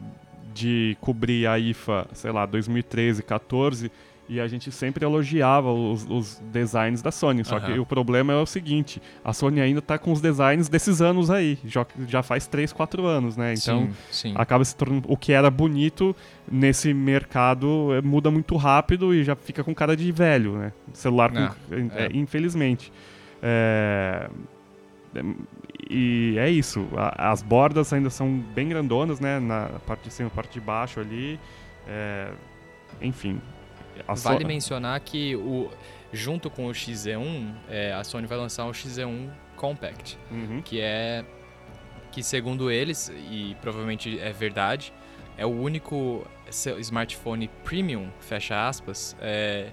[0.53, 3.91] de cobrir a IFA, sei lá, 2013, 14,
[4.29, 7.45] e a gente sempre elogiava os, os designs da Sony.
[7.45, 7.81] Só que Aham.
[7.81, 11.57] o problema é o seguinte: a Sony ainda tá com os designs desses anos aí.
[11.65, 13.53] Já, já faz 3, 4 anos, né?
[13.53, 13.87] Então.
[14.11, 14.33] sim, sim.
[14.35, 15.11] Acaba se tornando.
[15.11, 16.15] O que era bonito
[16.51, 20.73] nesse mercado eh, muda muito rápido e já fica com cara de velho, né?
[20.93, 21.51] Celular, com- É,
[21.95, 22.09] é, é.
[22.13, 22.91] infelizmente.
[23.41, 24.29] É,
[25.89, 26.85] E é isso.
[26.95, 29.39] A- As bordas ainda são bem grandonas, né?
[29.39, 31.39] Na parte de cima parte de baixo ali.
[31.87, 32.29] É,
[33.01, 33.39] Enfim.
[34.07, 35.69] A so- Vale mencionar que o,
[36.11, 40.61] junto com o XZ1, é, a Sony vai lançar um XZ1 Compact, Uhum.
[40.61, 41.23] que é
[42.11, 44.91] que segundo eles e provavelmente é verdade,
[45.37, 46.25] é o único
[46.79, 49.71] smartphone premium, fecha aspas, é,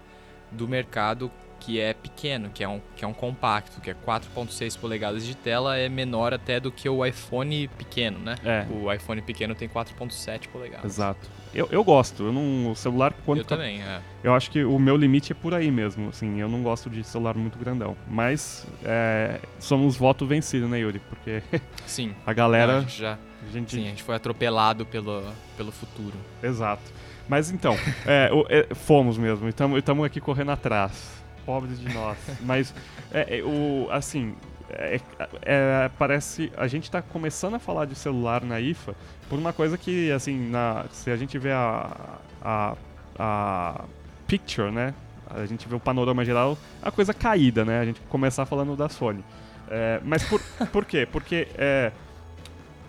[0.51, 1.31] do mercado
[1.64, 5.35] que é pequeno, que é um que é um compacto, que é 4.6 polegadas de
[5.35, 8.37] tela, é menor até do que o iPhone pequeno, né?
[8.44, 10.85] É, O iPhone pequeno tem 4.7 polegadas.
[10.85, 11.29] exato.
[11.55, 12.24] Eu, eu gosto.
[12.24, 14.00] Eu não, o celular, quando Eu também, é.
[14.22, 17.03] Eu acho que o meu limite é por aí mesmo, assim, eu não gosto de
[17.05, 17.96] celular muito grandão.
[18.09, 20.98] Mas é, somos voto vencido, né, Yuri?
[21.09, 21.42] Porque
[21.87, 22.14] Sim.
[22.27, 22.79] a Não, galera.
[22.79, 23.12] a gente já,
[23.48, 25.22] a gente, sim, a gente foi atropelado pelo,
[25.57, 26.16] pelo futuro.
[26.42, 26.83] Exato.
[27.29, 27.74] Mas então,
[28.05, 31.24] é, é, fomos mesmo, estamos aqui correndo atrás.
[31.44, 32.18] Pobres de nós.
[32.40, 32.74] Mas,
[33.12, 34.35] é, é, o, assim,
[34.70, 35.00] é,
[35.42, 36.52] é, parece.
[36.57, 38.94] A gente está começando a falar de celular na IFA
[39.28, 42.76] por uma coisa que, assim, na, se a gente vê a, a,
[43.18, 43.85] a
[44.26, 44.94] picture, né?
[45.28, 47.80] A gente vê o panorama geral, a coisa caída, né?
[47.80, 49.24] A gente começar falando da Sony.
[49.68, 50.40] É, mas por,
[50.72, 51.09] por quê?
[51.11, 51.92] Porque é,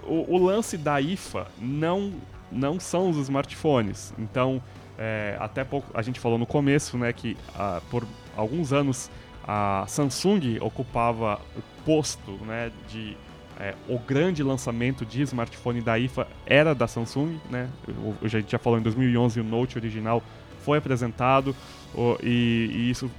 [0.04, 2.14] o, o lance da IFA não,
[2.52, 4.14] não são os smartphones.
[4.18, 4.62] Então,
[4.98, 8.06] é, até pouco a gente falou no começo, né, que ah, por
[8.36, 9.10] alguns anos
[9.48, 13.16] a Samsung ocupava o posto, né, de
[13.60, 17.70] é, o grande lançamento de smartphone da IFA era da Samsung, né?
[18.22, 20.22] A gente já falou em 2011 o Note original
[20.60, 21.56] foi apresentado
[21.94, 23.10] o- e, e isso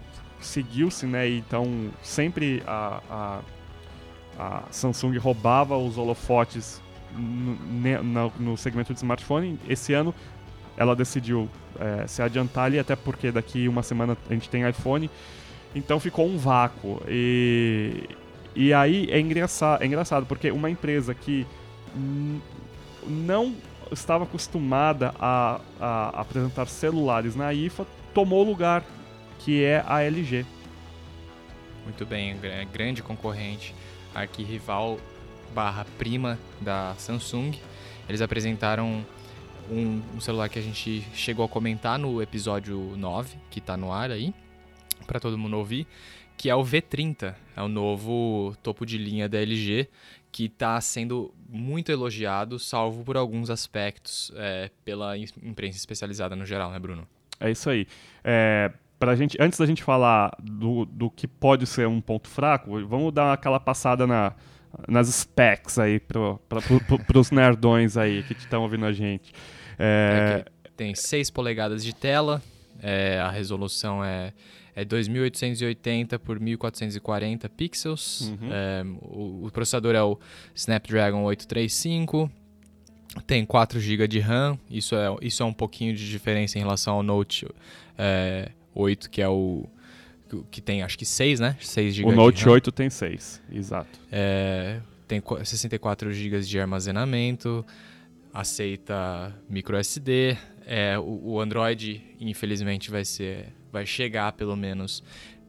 [0.41, 1.27] seguiu-se, né?
[1.29, 3.41] Então sempre a, a,
[4.39, 6.83] a Samsung roubava os holofotes
[7.17, 9.59] no, na- no segmento de smartphone.
[9.67, 10.15] Esse ano
[10.77, 15.11] ela decidiu é, se adiantar ali, até porque daqui uma semana a gente tem iPhone.
[15.75, 17.03] Então ficou um vácuo.
[17.09, 18.05] E,
[18.55, 21.47] e aí é engraçado, é engraçado, porque uma empresa que
[23.07, 23.55] não
[23.91, 28.85] estava acostumada a, a apresentar celulares na IFA tomou o lugar,
[29.39, 30.45] que é a LG.
[31.85, 33.75] Muito bem, é grande concorrente,
[34.15, 34.99] arquirrival
[35.55, 37.53] barra prima da Samsung.
[38.09, 39.05] Eles apresentaram
[39.71, 43.93] um, um celular que a gente chegou a comentar no episódio 9, que tá no
[43.93, 44.33] ar aí,
[45.07, 45.87] para todo mundo ouvir,
[46.37, 49.89] que é o V30, é o novo topo de linha da LG,
[50.31, 56.45] que está sendo muito elogiado, salvo por alguns aspectos é, pela im- imprensa especializada no
[56.45, 57.07] geral, né, Bruno?
[57.41, 57.87] É isso aí.
[58.23, 62.87] É, pra gente, antes da gente falar do, do que pode ser um ponto fraco,
[62.87, 64.35] vamos dar aquela passada na,
[64.89, 69.33] nas specs aí pro, pra, pro, pro, pros nerdões aí que estão ouvindo a gente.
[69.79, 72.43] É, É tem 6 polegadas de tela,
[72.83, 74.33] é, a resolução é,
[74.75, 78.49] é 2880 por 1440 pixels, Uhum.
[78.53, 80.19] é, o, o processador é o
[80.55, 82.31] Snapdragon 835,
[83.27, 86.95] tem 4 GB de RAM, isso é, isso é um pouquinho de diferença em relação
[86.97, 87.47] ao Note
[87.97, 89.65] é, 8, que é o
[90.51, 91.57] que tem acho que 6, né?
[91.61, 92.53] 6 GB o Note RAM.
[92.53, 93.99] 8 tem 6, exato.
[94.11, 97.65] É, tem qu- 64 GB de armazenamento,
[98.33, 100.37] aceita micro SD.
[100.67, 105.03] É, o, o Android, infelizmente, vai ser, vai chegar pelo menos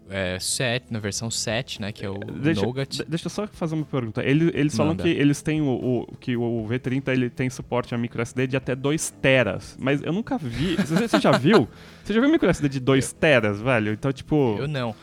[0.09, 2.97] é, 7, na versão 7, né, que é o Deixa, Nougat.
[2.97, 4.23] de- deixa eu só fazer uma pergunta.
[4.23, 5.67] Eles, eles falam que eles têm o,
[6.03, 10.13] o- que o V30 ele tem suporte a microSD de até 2 teras, mas eu
[10.13, 10.75] nunca vi.
[10.87, 11.67] Você, você já viu?
[12.03, 13.91] Você já viu microSD de 2 teras, velho?
[13.93, 14.95] Então, tipo, Eu não.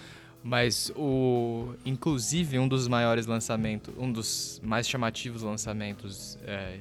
[0.42, 1.74] Mas o.
[1.86, 6.80] Inclusive, um dos maiores lançamentos, um dos mais chamativos lançamentos é,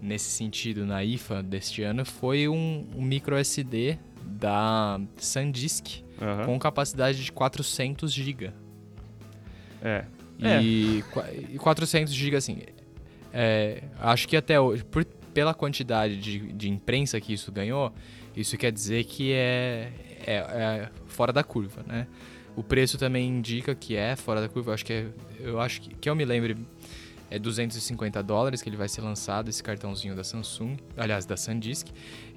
[0.00, 6.44] nesse sentido na IFA deste ano foi um, um micro SD da SanDisk aham.
[6.44, 8.52] com capacidade de 400 GB.
[9.82, 10.04] É.
[10.38, 11.04] E,
[11.54, 11.58] é.
[11.58, 12.58] 400 GB, assim,
[13.32, 17.92] é, acho que até hoje, por, pela quantidade de, de imprensa que isso ganhou,
[18.36, 19.92] isso quer dizer que é,
[20.26, 22.06] é, é, fora da curva, né?
[22.56, 24.70] O preço também indica que é fora da curva.
[24.70, 25.06] Eu acho que é,
[25.38, 26.56] eu acho que, que eu me lembre
[27.30, 31.86] é 250 dólares que ele vai ser lançado esse cartãozinho da Samsung, aliás da SanDisk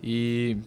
[0.04, 0.58] e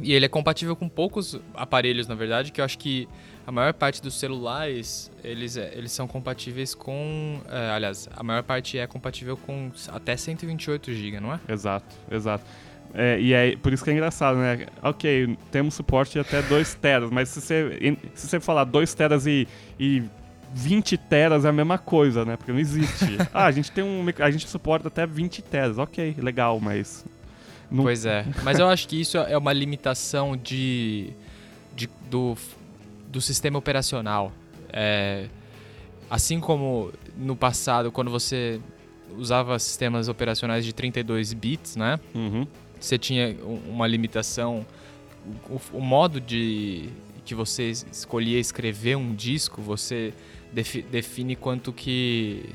[0.00, 3.08] e ele é compatível com poucos aparelhos, na verdade, que eu acho que
[3.46, 7.40] a maior parte dos celulares, eles, é, eles são compatíveis com...
[7.48, 11.40] É, aliás, a maior parte é compatível com até 128 GB, não é?
[11.48, 12.44] Exato, exato.
[12.94, 14.66] É, e é por isso que é engraçado, né?
[14.82, 19.26] Ok, temos suporte de até 2 teras, mas se você, se você falar 2 teras
[19.26, 19.48] e,
[19.80, 20.02] e
[20.54, 22.36] 20 teras é a mesma coisa, né?
[22.36, 23.16] Porque não existe.
[23.32, 24.04] ah, a gente tem um.
[24.18, 27.04] A gente suporta até 20 teras, ok, legal, mas.
[27.72, 27.84] Não...
[27.84, 28.26] Pois é.
[28.42, 31.10] Mas eu acho que isso é uma limitação de,
[31.74, 32.36] de do,
[33.08, 34.30] do sistema operacional.
[34.70, 35.26] É,
[36.10, 38.60] assim como no passado, quando você
[39.16, 41.98] usava sistemas operacionais de 32 bits, né?
[42.14, 42.46] Uhum.
[42.78, 44.66] Você tinha uma limitação.
[45.48, 46.90] O, o modo de
[47.24, 50.12] que você escolhia escrever um disco, você
[50.52, 52.50] defi define quanto que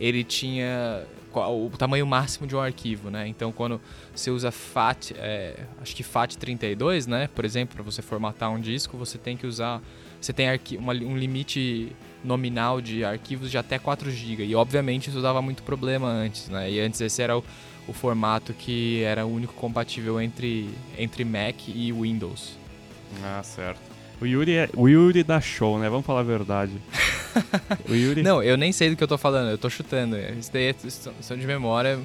[0.00, 1.04] ele tinha
[1.40, 3.26] o tamanho máximo de um arquivo, né?
[3.26, 3.80] Então, quando
[4.14, 7.28] você usa FAT, é, acho que FAT32, né?
[7.34, 9.80] Por exemplo, para você formatar um disco, você tem que usar,
[10.20, 10.46] você tem
[10.78, 14.44] uma, um limite nominal de arquivos de até 4 GB.
[14.44, 16.70] E obviamente isso dava muito problema antes, né?
[16.70, 17.44] E antes esse era o,
[17.88, 22.56] o formato que era o único compatível entre entre Mac e Windows.
[23.22, 23.91] Ah, certo.
[24.22, 25.88] O Yuri, é, o Yuri dá show, né?
[25.88, 26.70] Vamos falar a verdade.
[27.90, 28.22] o Yuri...
[28.22, 30.16] Não, eu nem sei do que eu tô falando, eu tô chutando.
[30.38, 31.98] Isso daí é questão de memória.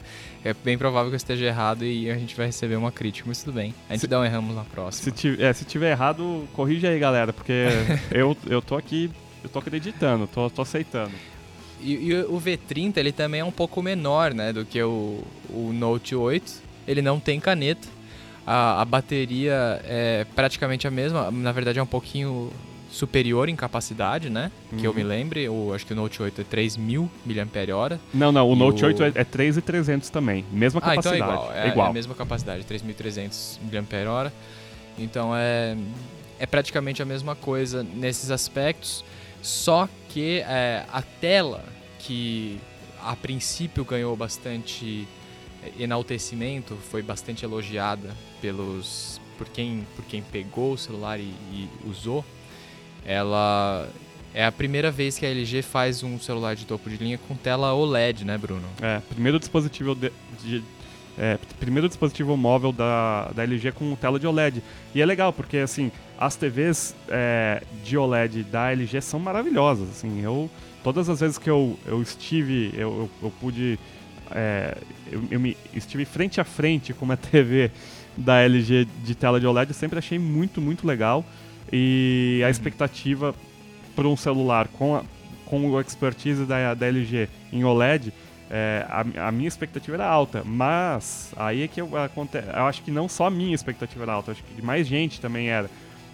[0.44, 3.44] É bem provável que eu esteja errado e a gente vai receber uma crítica, mas
[3.44, 3.72] tudo bem.
[3.88, 5.04] A gente se, dá um erramos na próxima.
[5.04, 7.68] Se, tiver, é, se tiver errado, corrige aí, galera, porque
[8.10, 9.12] eu, eu tô aqui,
[9.44, 11.14] eu tô acreditando, tô, tô aceitando.
[11.80, 15.72] E, e, o V30 ele também é um pouco menor, né, do que o, o
[15.72, 16.66] Note 8.
[16.88, 17.88] Ele não tem caneta
[18.48, 22.50] a, a bateria é praticamente a mesma, na verdade é um pouquinho
[22.90, 24.50] superior em capacidade, né?
[24.72, 24.78] Uhum.
[24.78, 25.08] Que eu me uhum.
[25.10, 28.00] lembre, o, acho que o Note 8 é 3000 mAh.
[28.14, 28.88] Não, não, o Note o...
[28.88, 31.22] 8 é, é 3300 também, mesma capacidade.
[31.22, 31.88] Ah, então é igual, é, é igual.
[31.88, 34.32] É a mesma capacidade, 3300 mAh.
[34.98, 35.76] Então é,
[36.40, 39.04] é praticamente a mesma coisa nesses aspectos,
[39.42, 41.66] só que é, a tela,
[42.00, 42.58] que
[43.04, 45.06] a princípio ganhou bastante
[45.80, 52.26] enaltecimento, foi bastante elogiada pelos por quem por quem pegou o celular e, e, usou,
[53.06, 53.88] ela
[54.34, 57.36] é a primeira vez que a LG faz um celular de topo de linha com
[57.36, 58.68] tela OLED, né, Bruno?
[58.82, 60.12] É, primeiro dispositivo de,
[60.44, 60.64] de
[61.18, 64.62] é, primeiro dispositivo móvel da, da LG com tela de OLED.
[64.94, 69.90] E é legal, porque assim, as TVs é, de OLED da LG são maravilhosas.
[69.90, 70.50] Assim, eu,
[70.84, 73.80] todas as vezes que eu, eu estive, eu, eu, eu pude.
[74.32, 74.78] É,
[75.12, 77.72] eu, eu me estive frente a frente com uma TV
[78.16, 81.24] da LG de tela de OLED, eu sempre achei muito, muito legal.
[81.72, 83.36] E a expectativa
[83.96, 85.04] para um celular com, a,
[85.46, 88.14] com o expertise da, da LG em OLED,
[88.50, 92.92] é, a, a, minha expectativa era alta, mas aí é que eu, eu acho que
[92.92, 95.70] não só a minha expectativa era alta, acho que mais gente também era.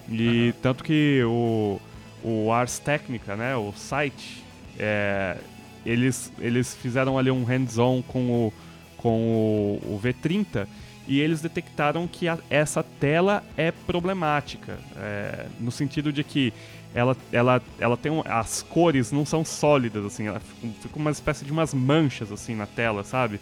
[0.09, 0.53] E uhum.
[0.61, 1.79] tanto que o,
[2.23, 4.43] o Ars Technica, né, o site,
[4.79, 5.37] é,
[5.85, 8.53] eles, eles fizeram ali um hands-on com o,
[8.97, 10.67] com o, o V30
[11.07, 16.53] e eles detectaram que a, essa tela é problemática, é, no sentido de que
[16.95, 21.11] ela, ela, ela tem um, as cores não são sólidas assim, ela fica, fica uma
[21.11, 23.39] espécie de umas manchas assim na tela, sabe?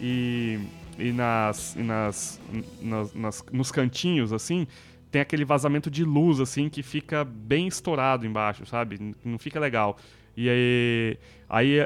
[0.00, 0.60] E,
[0.98, 2.40] e nas, e nas,
[2.80, 4.66] nas, nas nos cantinhos assim
[5.10, 9.14] tem aquele vazamento de luz assim que fica bem estourado embaixo, sabe?
[9.24, 9.96] Não fica legal.
[10.36, 11.18] E aí,
[11.48, 11.76] aí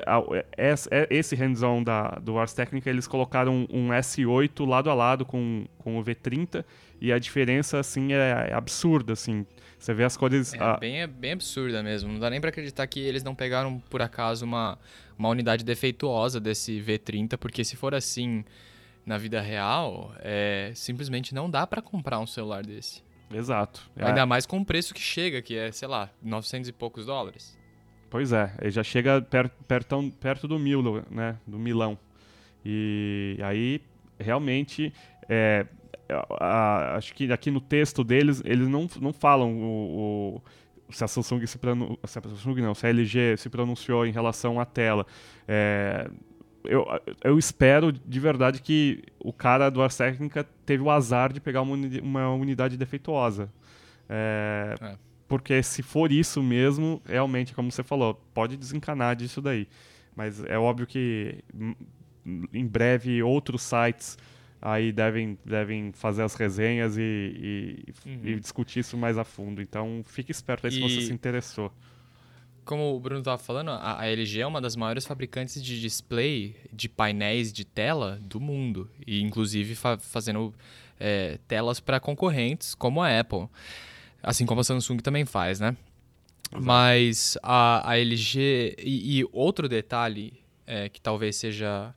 [1.11, 1.85] esse hands-on
[2.23, 6.65] do Ars Technica, eles colocaram um S8 lado a lado com, com o V30
[7.01, 9.47] e a diferença, assim, é, é absurda, assim.
[9.79, 10.55] Você vê as cores...
[10.55, 12.13] É, bem, é bem absurda mesmo.
[12.13, 14.79] Não dá nem para acreditar que eles não pegaram, por acaso, uma,
[15.17, 18.45] uma unidade defeituosa desse V30, porque se for assim
[19.07, 23.03] na vida real, é, simplesmente não dá para comprar um celular desse.
[23.33, 23.91] Exato.
[23.97, 24.25] Ainda é.
[24.25, 27.58] mais com o preço que chega, que é, sei lá, 900 e poucos dólares.
[28.11, 31.37] Pois é, ele já chega per, perto, perto do Milo, né?
[31.47, 31.99] Do Milão.
[32.65, 33.81] E aí,
[34.19, 34.93] realmente,
[35.29, 35.67] é,
[36.09, 40.43] a, a, acho que aqui no texto deles, eles não, não falam o, o
[40.91, 44.11] se a Samsung se pronunciou, se a Samsung não, se a LG se pronunciou em
[44.11, 45.07] relação à tela.
[45.47, 46.11] É,
[46.65, 46.87] eu,
[47.23, 51.63] eu espero de verdade que o cara do Ars Technica teve o azar de pegar
[51.63, 53.51] uma, uma unidade defeituosa.
[54.09, 55.08] É, é.
[55.29, 59.69] Porque se for isso mesmo, realmente, como você falou, pode desencanar disso daí.
[60.17, 61.75] Mas é óbvio que hum,
[62.53, 64.17] em breve outros sites
[64.61, 68.21] aí devem, devem fazer as resenhas e, e, uhum.
[68.25, 69.63] e discutir isso mais a fundo.
[69.63, 70.77] Então fique esperto aí e...
[70.77, 71.71] se você se interessou.
[72.65, 76.55] Como o Bruno estava falando, a, a, LG é uma das maiores fabricantes de display
[76.71, 78.91] de painéis de tela do mundo.
[79.07, 80.55] E inclusive fa fazendo
[80.99, 83.49] é, telas para concorrentes como a Apple.
[84.29, 85.75] Assim como a Samsung também faz, né?
[86.55, 88.77] Mas a, a LG.
[88.79, 90.35] E, e outro detalhe
[90.67, 91.95] é, que talvez seja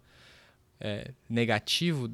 [0.80, 2.08] é, negativo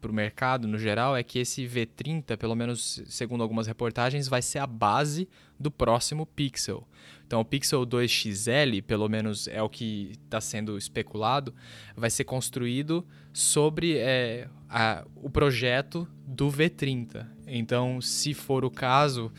[0.00, 4.40] para o mercado no geral é que esse V30, pelo menos segundo algumas reportagens, vai
[4.40, 5.28] ser a base
[5.58, 6.86] do próximo Pixel.
[7.26, 11.52] Então, o Pixel 2 XL, pelo menos é o que está sendo especulado,
[11.96, 17.26] vai ser construído sobre é, a, o projeto do V30.
[17.46, 19.32] Então, se for o caso,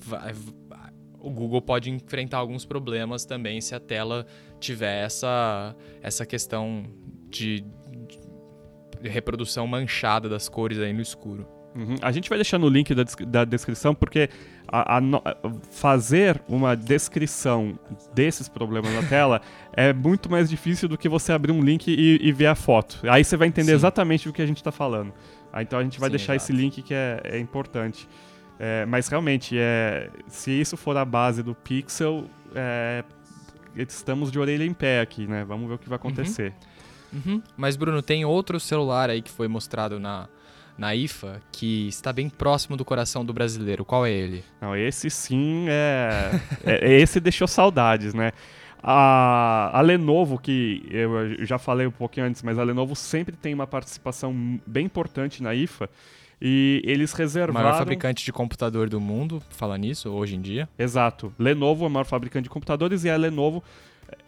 [0.00, 0.32] vai,
[1.20, 4.26] o Google pode enfrentar alguns problemas também se a tela
[4.58, 6.84] tiver essa, essa questão
[7.28, 7.64] de
[9.02, 11.46] reprodução manchada das cores aí no escuro.
[11.74, 11.96] Uhum.
[12.00, 14.28] A gente vai deixar no link da, da descrição, porque
[14.68, 15.22] a, a no,
[15.70, 17.78] fazer uma descrição
[18.14, 19.40] desses problemas na tela
[19.72, 23.00] é muito mais difícil do que você abrir um link e, e ver a foto.
[23.08, 23.76] Aí você vai entender Sim.
[23.76, 25.12] exatamente o que a gente está falando.
[25.56, 26.52] Então a gente vai Sim, deixar exato.
[26.52, 28.08] esse link que é, é importante.
[28.58, 33.04] É, mas realmente, é, se isso for a base do Pixel, é,
[33.76, 35.44] estamos de orelha em pé aqui, né?
[35.44, 36.52] Vamos ver o que vai acontecer.
[37.12, 37.34] Uhum.
[37.34, 37.42] Uhum.
[37.56, 40.28] Mas, Bruno, tem outro celular aí que foi mostrado na,
[40.78, 43.84] na IFA que está bem próximo do coração do brasileiro.
[43.84, 44.44] Qual é ele?
[44.60, 46.30] Não, esse sim é.
[46.64, 48.30] é esse deixou saudades, né?
[48.80, 53.52] A, a, Lenovo, que eu já falei um pouquinho antes, mas a Lenovo sempre tem
[53.52, 55.90] uma participação bem importante na IFA.
[56.40, 57.68] E eles reservaram.
[57.68, 60.68] Maior fabricante de computador do mundo, fala nisso, hoje em dia.
[60.78, 61.34] Exato.
[61.36, 63.64] Lenovo é o maior fabricante de computadores e a Lenovo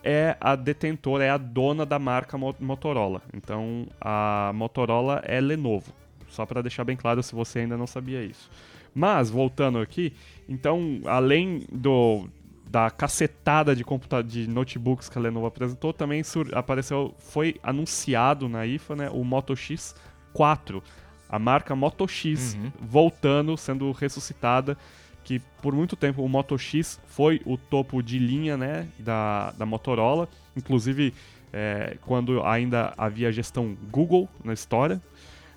[0.02, 3.22] é a detentora, é a dona da marca Motorola.
[3.32, 5.92] Então a Motorola é Lenovo.
[6.30, 8.50] Só para deixar bem claro se você ainda não sabia isso.
[8.94, 10.12] Mas, voltando aqui,
[10.48, 12.28] então, além do
[12.68, 13.84] da cacetada de,
[14.24, 16.22] de notebooks que a Lenovo apresentou, também
[16.52, 20.80] apareceu, foi anunciado na IFA, né, o Moto X4,
[21.28, 22.70] a marca Moto X uhum.
[22.80, 24.78] voltando, sendo ressuscitada
[25.24, 29.66] que por muito tempo o Moto X foi o topo de linha né, da, da
[29.66, 31.12] Motorola, inclusive
[31.52, 35.00] é, quando ainda havia gestão Google na história.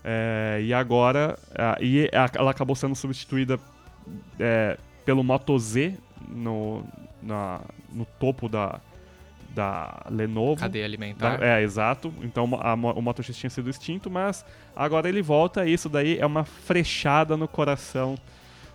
[0.04, 1.38] É, e agora
[1.80, 3.58] e ela acabou sendo substituída
[4.40, 5.98] é, pelo Moto Z
[6.28, 6.84] no,
[7.22, 8.82] na, no topo da,
[9.50, 10.60] da Lenovo.
[10.60, 11.38] Cadeia alimentar.
[11.38, 12.14] Da, é, exato.
[12.22, 14.46] Então a, o Moto X tinha sido extinto, mas
[14.76, 18.18] agora ele volta e isso daí é uma frechada no coração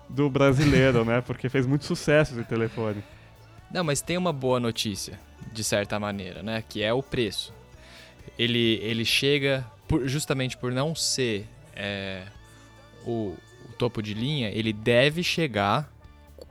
[0.08, 1.20] do brasileiro, né?
[1.20, 3.02] Porque fez muito sucesso esse telefone.
[3.70, 5.20] Não, mas tem uma boa notícia,
[5.52, 6.64] de certa maneira, né?
[6.66, 7.52] Que é o preço.
[8.38, 12.24] Ele, ele chega, por, justamente por não ser é,
[13.04, 13.34] o,
[13.68, 15.90] o topo de linha, ele deve chegar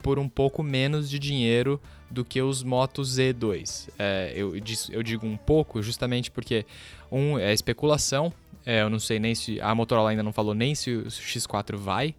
[0.02, 1.80] por um pouco menos de dinheiro
[2.10, 3.88] do que os Moto Z2.
[3.98, 4.54] É, eu,
[4.90, 6.66] eu digo um pouco justamente porque,
[7.10, 8.32] um, é especulação.
[8.66, 9.60] É, eu não sei nem se.
[9.60, 12.14] A Motorola ainda não falou nem se o X4 vai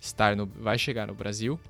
[0.00, 1.60] estar no, vai chegar no Brasil,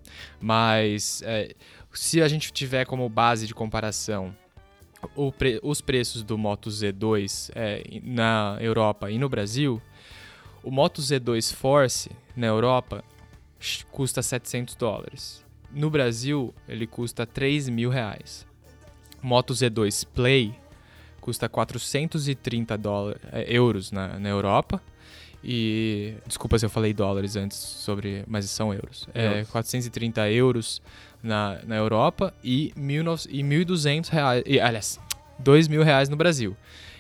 [0.40, 1.54] mas é,
[1.92, 4.34] se a gente tiver como base de comparação
[5.36, 9.80] pre, os preços do Moto Z2 é, na Europa e no Brasil,
[10.62, 13.04] o Moto Z2 Force na Europa
[13.90, 15.44] custa 700 dólares.
[15.70, 18.46] No Brasil, ele custa 3 mil reais.
[19.22, 20.54] O Moto Z2 Play
[21.20, 24.82] custa 430 dólares, é, euros na, na Europa
[25.42, 26.14] e.
[26.26, 28.24] Desculpa se eu falei dólares antes sobre.
[28.26, 29.08] Mas são euros.
[29.12, 30.80] É, 430 euros
[31.22, 34.42] na, na Europa e, 1.200 reais.
[34.46, 34.98] E, aliás,
[35.38, 36.56] 2 mil reais no Brasil.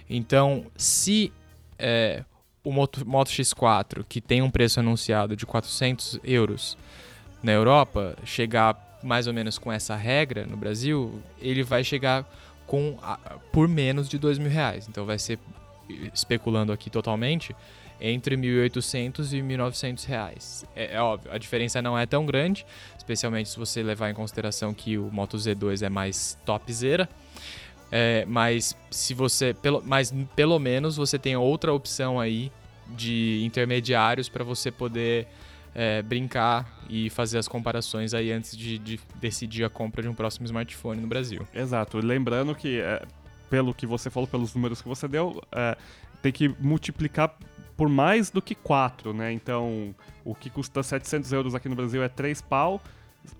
[0.08, 1.32] Então, se
[1.78, 2.24] é,
[2.62, 6.76] o Moto, Moto X4, que tem um preço anunciado de 400 euros
[7.42, 12.24] na Europa, chegar mais ou menos com essa regra no Brasil, ele vai chegar
[12.66, 12.96] com
[13.50, 14.86] por menos de 2 mil reais.
[14.88, 15.38] Então vai ser,
[16.14, 17.54] especulando aqui totalmente,
[18.02, 20.64] entre 1.800 e 1.900 reais.
[20.74, 22.66] É, é, óbvio, a diferença não é tão grande,
[22.98, 27.08] especialmente se você levar em consideração que o Moto Z2 é mais topzera.
[27.92, 32.50] É, mas se você, pelo, mas pelo menos você tem outra opção aí
[32.88, 35.28] de intermediários para você poder
[35.74, 40.14] é, brincar e fazer as comparações aí antes de, de, decidir a compra de um
[40.14, 41.46] próximo smartphone no Brasil.
[41.54, 41.98] Exato.
[41.98, 43.02] Lembrando que, é,
[43.48, 45.76] pelo que você falou, pelos números que você deu, é,
[46.22, 47.36] tem que multiplicar
[47.82, 49.32] por mais do que 4, né?
[49.32, 49.92] Então,
[50.24, 52.80] o que custa 700 euros aqui no Brasil é 3 pau,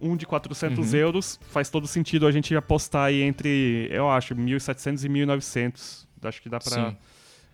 [0.00, 0.98] um de 400 uhum.
[0.98, 6.08] euros, faz todo sentido a gente apostar aí entre, eu acho, 1.700 e 1.900.
[6.24, 6.96] Acho que dá para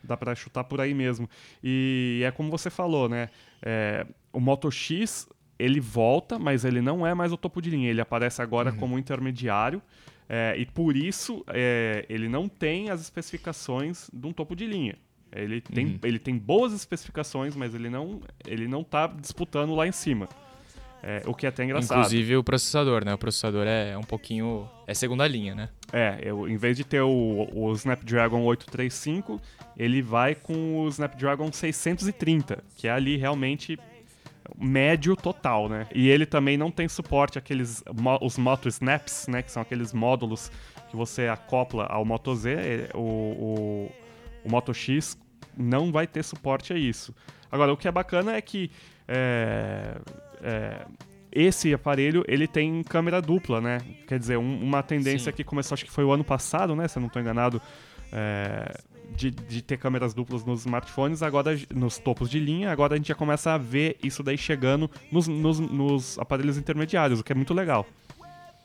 [0.02, 1.28] dá para chutar por aí mesmo.
[1.62, 3.28] E é como você falou, né?
[3.60, 5.28] É, o Moto X
[5.58, 7.90] ele volta, mas ele não é mais o topo de linha.
[7.90, 8.78] Ele aparece agora uhum.
[8.78, 9.82] como intermediário.
[10.26, 14.96] É, e por isso é, ele não tem as especificações de um topo de linha.
[15.32, 15.98] Ele tem, uhum.
[16.02, 20.28] ele tem boas especificações, mas ele não, ele não tá disputando lá em cima.
[21.02, 21.98] É, o que é até engraçado.
[21.98, 23.14] Inclusive o processador, né?
[23.14, 24.68] O processador é um pouquinho.
[24.86, 25.68] É segunda linha, né?
[25.92, 29.40] É, eu, em vez de ter o, o Snapdragon 835,
[29.76, 33.78] ele vai com o Snapdragon 630, que é ali realmente
[34.58, 35.86] médio total, né?
[35.94, 37.82] E ele também não tem suporte àqueles
[38.20, 39.42] os Moto Snaps, né?
[39.42, 40.50] Que são aqueles módulos
[40.90, 42.52] que você acopla ao Moto Z.
[42.52, 43.92] É, o, o,
[44.48, 45.18] o Moto X
[45.56, 47.14] não vai ter suporte a isso.
[47.52, 48.70] Agora, o que é bacana é que
[49.06, 49.96] é,
[50.42, 50.86] é,
[51.30, 53.78] esse aparelho ele tem câmera dupla, né?
[54.06, 55.36] Quer dizer, um, uma tendência Sim.
[55.36, 56.88] que começou, acho que foi o ano passado, né?
[56.88, 57.60] Se eu não estou enganado,
[58.12, 58.80] é,
[59.14, 63.08] de, de, ter câmeras duplas nos smartphones, agora nos topos de linha, agora a gente
[63.08, 67.34] já começa a ver isso daí chegando nos, nos, nos aparelhos intermediários, o que é
[67.34, 67.86] muito legal.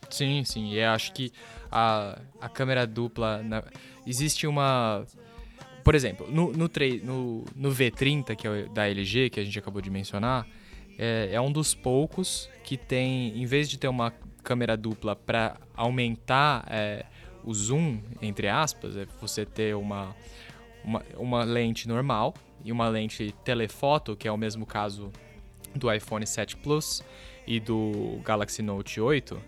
[0.10, 0.70] Sim, sim.
[0.70, 1.32] E eu acho que
[1.72, 3.42] a, a câmera dupla.
[3.42, 3.64] Na...
[4.06, 5.06] Existe uma
[5.84, 6.70] por exemplo, no, no,
[7.04, 10.48] no, no V30, que é da LG, que a gente acabou de mencionar,
[10.98, 14.12] é, é um dos poucos que tem, em vez de ter uma
[14.44, 17.06] câmera dupla para aumentar é,
[17.44, 20.16] o zoom, entre aspas, é você ter uma,
[20.84, 25.12] uma, uma lente normal e uma lente telefoto, que é o mesmo caso
[25.76, 27.04] do iPhone 7 Plus
[27.46, 29.42] e do Galaxy Note 8,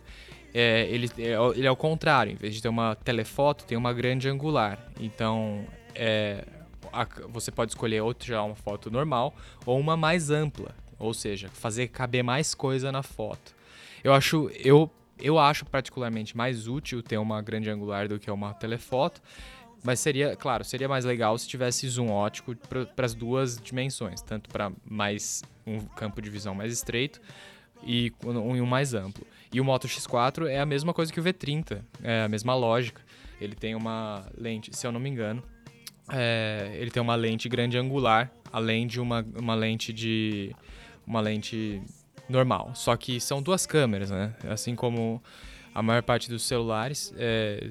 [0.54, 2.32] é, ele, é, ele é o contrário.
[2.32, 4.80] Em vez de ter uma telefoto, tem uma grande angular.
[5.00, 5.66] Então,
[5.96, 6.46] é,
[6.92, 9.34] a, você pode escolher ou tirar uma foto normal
[9.66, 13.54] ou uma mais ampla, ou seja, fazer caber mais coisa na foto.
[14.04, 14.90] Eu acho, eu,
[15.20, 19.22] eu acho particularmente mais útil ter uma grande angular do que uma telefoto,
[19.84, 24.50] mas seria, claro, seria mais legal se tivesse zoom ótico para as duas dimensões, tanto
[24.50, 27.22] para mais um campo de visão mais estreito
[27.84, 29.26] e um, um mais amplo.
[29.54, 33.02] E o Moto X4 é a mesma coisa que o V30, é a mesma lógica.
[33.40, 35.44] Ele tem uma lente, se eu não me engano,
[36.10, 40.56] é, ele tem uma lente grande angular, além de uma, uma lente de
[41.06, 41.82] uma lente
[42.30, 42.72] normal.
[42.74, 44.34] Só que são duas câmeras, né?
[44.50, 45.22] Assim como
[45.74, 47.70] a maior parte dos celulares é,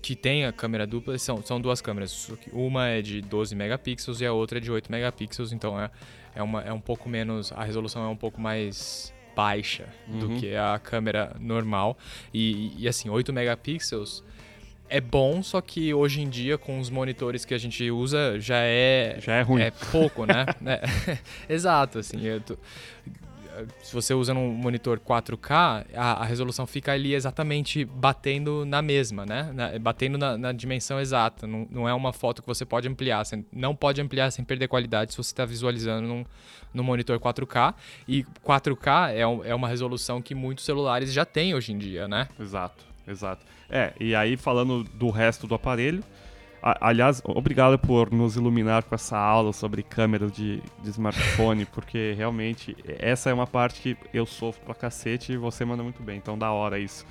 [0.00, 2.30] que tem a câmera dupla são, são duas câmeras.
[2.52, 5.90] Uma é de 12 megapixels e a outra é de 8 megapixels, então é,
[6.34, 7.52] é, uma, é um pouco menos.
[7.52, 10.18] A resolução é um pouco mais baixa uhum.
[10.18, 11.96] do que a câmera normal.
[12.32, 14.24] E, e assim, 8 megapixels
[14.90, 18.58] é bom, só que hoje em dia, com os monitores que a gente usa, já
[18.58, 19.16] é.
[19.20, 19.62] Já é ruim.
[19.62, 20.44] É pouco, né?
[20.66, 21.18] é,
[21.48, 22.18] exato, assim.
[22.44, 22.56] Tô,
[23.82, 29.26] se você usa um monitor 4K, a, a, resolução fica ali exatamente batendo na mesma,
[29.26, 29.50] né?
[29.52, 31.46] Na, batendo na, na, dimensão exata.
[31.46, 33.24] Não, não, é uma foto que você pode ampliar.
[33.24, 36.24] Você não pode ampliar sem perder qualidade se você está visualizando num,
[36.72, 37.74] num monitor 4K.
[38.08, 42.28] E 4K é, é uma resolução que muitos celulares já têm hoje em dia, né?
[42.38, 43.44] Exato, exato.
[43.68, 46.02] É, e aí falando do resto do aparelho,
[46.62, 52.14] a, aliás, obrigado por nos iluminar com essa aula sobre câmeras de, de smartphone, porque
[52.16, 56.18] realmente essa é uma parte que eu sofro pra cacete e você manda muito bem,
[56.18, 57.06] então da hora isso.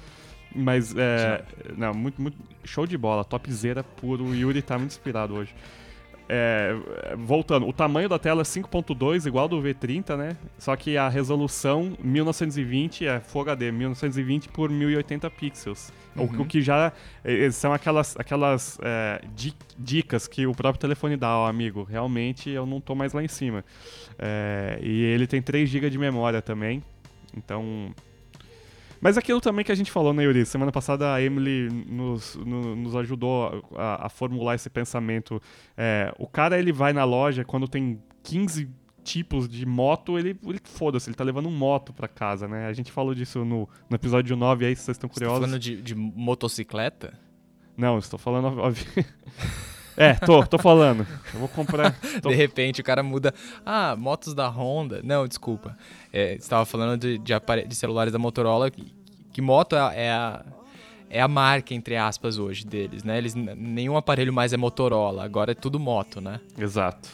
[0.55, 1.43] Mas, é,
[1.77, 5.53] não, muito, muito, show de bola, topzera puro, o Yuri tá muito inspirado hoje.
[6.31, 6.75] É,
[7.17, 10.37] voltando, o tamanho da tela é 5.2, igual do V30, né?
[10.59, 15.91] Só que a resolução 1920 é Full HD, 1920 por 1080 pixels.
[16.15, 16.41] Uhum.
[16.41, 19.21] O, que já é, são aquelas, aquelas é,
[19.77, 21.83] dicas que o próprio telefone dá, ó, amigo.
[21.83, 23.65] Realmente eu não tô mais lá em cima.
[24.19, 26.83] É, e ele tem 3 GB de memória também.
[27.35, 27.91] Então,
[29.01, 30.45] mas aquilo também que a gente falou, né, Yuri?
[30.45, 35.41] Semana passada a Emily nos, no, nos ajudou a, a, formular esse pensamento.
[35.77, 38.69] É, o cara, ele vai na loja quando tem 15
[39.03, 42.67] tipos de moto, ele, ele foda-se, ele tá levando um moto pra casa, né?
[42.67, 45.39] A gente falou disso no, no episódio 9 aí, se vocês estão curiosos.
[45.39, 47.17] Você tá falando de, de motocicleta?
[47.75, 48.55] Não, estou falando...
[49.99, 51.05] É, tô, tô falando.
[51.33, 51.93] Eu vou comprar.
[52.23, 52.29] Tô...
[52.29, 53.33] De repente o cara muda.
[53.65, 55.01] Ah, motos da Honda.
[55.03, 55.77] Não, desculpa.
[56.13, 57.33] É, você estava falando de, de,
[57.67, 58.71] de, celulares da Motorola.
[58.71, 58.93] Que,
[59.33, 60.45] que moto é, é, a,
[61.09, 63.17] é a marca, entre aspas, hoje deles, né?
[63.17, 65.25] Eles, nenhum aparelho mais é Motorola.
[65.25, 66.39] Agora é tudo moto, né?
[66.57, 67.09] Exato.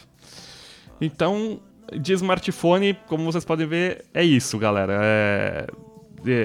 [1.01, 1.59] Então,
[1.91, 4.99] de smartphone, como vocês podem ver, é isso, galera.
[5.01, 5.67] É é,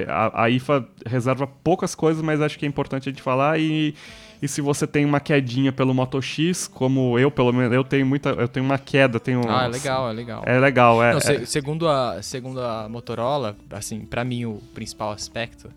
[0.08, 3.94] a, a IFA reserva poucas coisas, mas acho que é importante a gente falar e
[4.42, 8.06] e se você tem uma quedinha pelo Moto X, como eu, pelo menos, eu tenho
[8.06, 8.30] muita.
[8.30, 9.42] Eu tenho uma queda, tenho.
[9.46, 10.42] Ah, é legal, é legal.
[10.46, 11.12] É legal, é.
[11.12, 11.44] Não, se, é...
[11.44, 15.70] Segundo, a, segundo a Motorola, assim, para mim o principal aspecto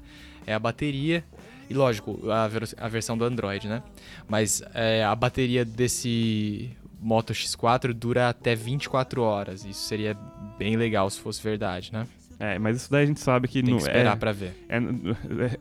[0.47, 1.25] é a bateria.
[1.69, 2.45] E lógico, a,
[2.77, 3.83] a versão do Android, né?
[4.29, 9.65] Mas é, a bateria desse Moto X4 dura até 24 horas.
[9.65, 10.15] Isso seria
[10.57, 12.07] bem legal se fosse verdade, né?
[12.43, 13.63] É, mas isso daí a gente sabe que...
[13.63, 14.65] Tem no, que esperar é, pra ver.
[14.67, 14.77] É,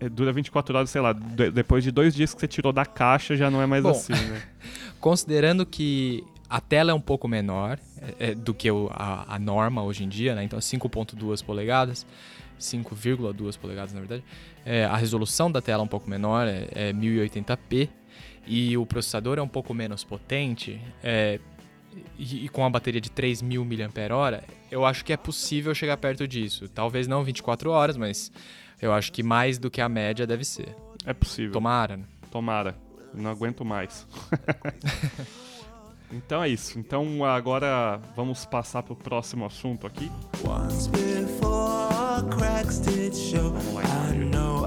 [0.01, 2.85] é, dura 24 horas, sei lá, de, depois de dois dias que você tirou da
[2.85, 4.43] caixa já não é mais Bom, assim, né?
[4.99, 7.78] considerando que a tela é um pouco menor
[8.18, 10.43] é, é do que o, a, a, norma hoje em dia, né?
[10.43, 12.05] Então 5.2 polegadas,
[12.59, 14.24] 5,2 polegadas na verdade.
[14.66, 17.89] É, a resolução da tela é um pouco menor, é, é 1080p,
[18.45, 21.39] e o processador é um pouco menos potente, é,
[22.18, 26.26] e, e, com a bateria de 3.000 mAh, eu acho que é possível chegar perto
[26.26, 26.68] disso.
[26.68, 28.30] Talvez não 24 horas, mas
[28.80, 30.74] eu acho que mais do que a média deve ser.
[31.05, 31.53] É possível.
[31.53, 31.97] Tomara.
[31.97, 32.05] Né?
[32.30, 32.76] Tomara.
[33.14, 34.07] Não aguento mais.
[36.12, 36.78] então é isso.
[36.78, 40.11] Então agora vamos passar para o próximo assunto aqui.
[43.53, 43.84] Vamos lá,
[44.14, 44.64] então,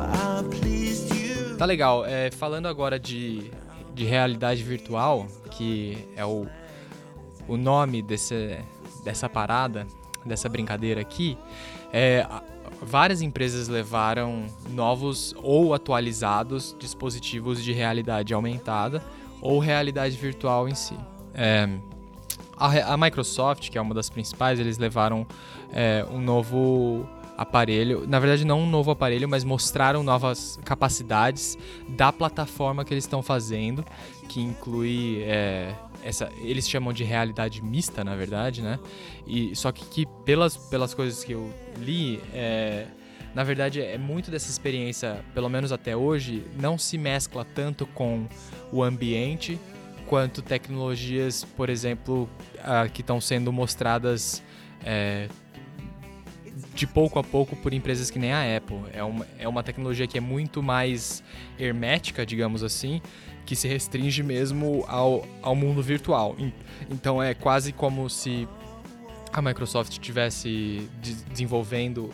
[1.57, 2.05] Tá legal.
[2.05, 3.49] É, falando agora de,
[3.93, 6.45] de realidade virtual, que é o
[7.47, 8.59] o nome desse,
[9.03, 9.87] dessa parada,
[10.25, 11.37] dessa brincadeira aqui,
[11.93, 12.27] é,
[12.81, 19.03] várias empresas levaram novos ou atualizados dispositivos de realidade aumentada
[19.41, 20.97] ou realidade virtual em si.
[21.33, 21.69] É,
[22.57, 25.27] a, a, Microsoft, que é uma das principais, eles levaram
[25.71, 31.57] é, um novo aparelho, na verdade não um novo aparelho, mas mostraram novas capacidades
[31.89, 33.83] da plataforma que eles estão fazendo,
[34.29, 35.75] que inclui é,
[36.05, 38.79] essa, eles chamam de realidade mista, na verdade, né?
[39.25, 42.85] E só que, que pelas, pelas coisas que eu li, é,
[43.33, 48.27] na verdade é muito dessa experiência, pelo menos até hoje, não se mescla tanto com
[48.71, 49.59] o ambiente
[50.05, 52.29] quanto tecnologias, por exemplo,
[52.93, 54.43] que estão sendo mostradas
[54.85, 55.27] é,
[56.75, 58.77] de pouco a pouco por empresas que nem a Apple.
[58.93, 61.23] É uma, é uma tecnologia que é muito mais
[61.57, 63.01] hermética, digamos assim,
[63.45, 66.35] que se restringe mesmo ao, ao mundo virtual.
[66.89, 68.47] Então é quase como se
[69.31, 72.09] a Microsoft estivesse de desenvolvendo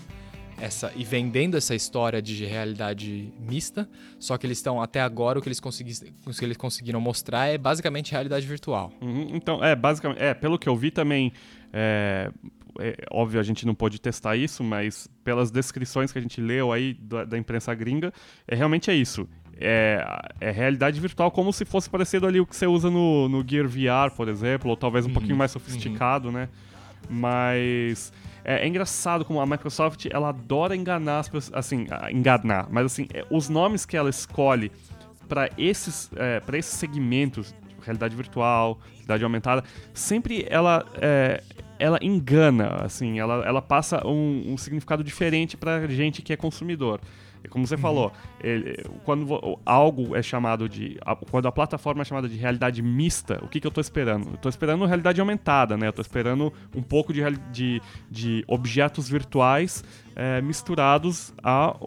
[0.60, 5.42] essa e vendendo essa história de realidade mista, só que eles estão até agora o
[5.42, 8.92] que eles, o que eles conseguiram mostrar é basicamente realidade virtual.
[9.02, 11.34] Uhum, então, é, basicamente, é, pelo que eu vi também,
[11.74, 12.32] é,
[12.80, 16.72] é, óbvio a gente não pode testar isso, mas pelas descrições que a gente leu
[16.72, 18.14] aí da, da imprensa gringa,
[18.48, 19.28] é realmente é isso
[19.60, 20.04] é,
[20.40, 23.68] é realidade virtual como se fosse parecido ali o que você usa no, no Gear
[23.68, 26.34] VR, por exemplo, ou talvez um uhum, pouquinho mais sofisticado, uhum.
[26.34, 26.50] né?
[27.10, 32.86] Mas é, é, engraçado como a Microsoft ela adora enganar as pessoas, assim, enganar, mas
[32.86, 34.72] assim, é, os nomes que ela escolhe
[35.28, 41.44] para esses, é, para esses segmentos, tipo, realidade virtual, realidade aumentada, sempre ela é,
[41.80, 47.02] ela engana, assim, ela, ela passa um, um significado diferente para gente que é consumidor.
[47.50, 48.12] Como você falou,
[48.44, 50.98] ele, quando algo é chamado de.
[51.30, 54.30] Quando a plataforma é chamada de realidade mista, o que, que eu estou esperando?
[54.30, 55.88] Eu estou esperando realidade aumentada, né?
[55.88, 57.22] Eu estou esperando um pouco de,
[57.52, 59.84] de, de objetos virtuais
[60.16, 61.78] é, misturados ao,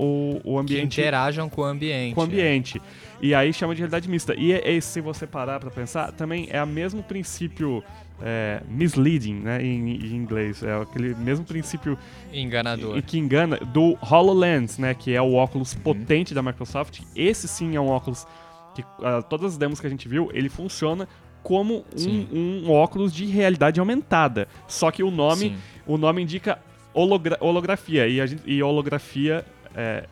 [0.45, 0.97] ao ambiente.
[0.97, 2.15] Que interajam com o ambiente.
[2.15, 2.79] Com o ambiente.
[2.79, 3.05] É.
[3.23, 4.35] E aí chama de realidade mista.
[4.35, 7.83] E, e se você parar para pensar, também é o mesmo princípio
[8.23, 10.63] é, misleading, né, em, em, inglês.
[10.63, 11.99] É aquele mesmo princípio
[12.33, 15.81] enganador e, que engana do HoloLens, né, que é o óculos uhum.
[15.81, 17.01] potente da Microsoft.
[17.15, 18.27] Esse sim é um óculos
[18.75, 21.09] que uh, todas as demos que a gente viu, ele funciona
[21.43, 24.49] como um, um, óculos de realidade aumentada.
[24.67, 25.57] Só que o nome,
[25.87, 26.59] o nome indica
[26.95, 29.45] hologra holografia e, a gente, e holografia
[29.77, 30.07] é,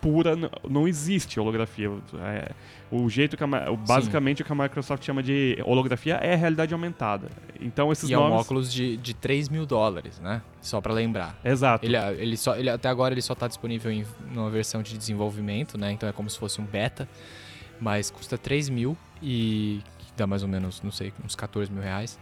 [0.00, 0.34] pura
[0.68, 1.90] não existe holografia.
[2.14, 2.52] É,
[2.90, 4.42] o jeito que a, basicamente Sim.
[4.42, 7.28] o que a Microsoft chama de holografia é realidade aumentada.
[7.60, 8.30] Então esses e nomes...
[8.30, 10.42] é um óculos de, de 3 mil dólares, né?
[10.60, 11.38] Só para lembrar.
[11.44, 11.84] Exato.
[11.84, 15.76] Ele, ele só, ele, até agora ele só está disponível em uma versão de desenvolvimento,
[15.78, 15.92] né?
[15.92, 17.08] Então é como se fosse um beta,
[17.80, 19.80] mas custa 3 mil e
[20.16, 22.18] dá mais ou menos, não sei, uns 14 mil reais.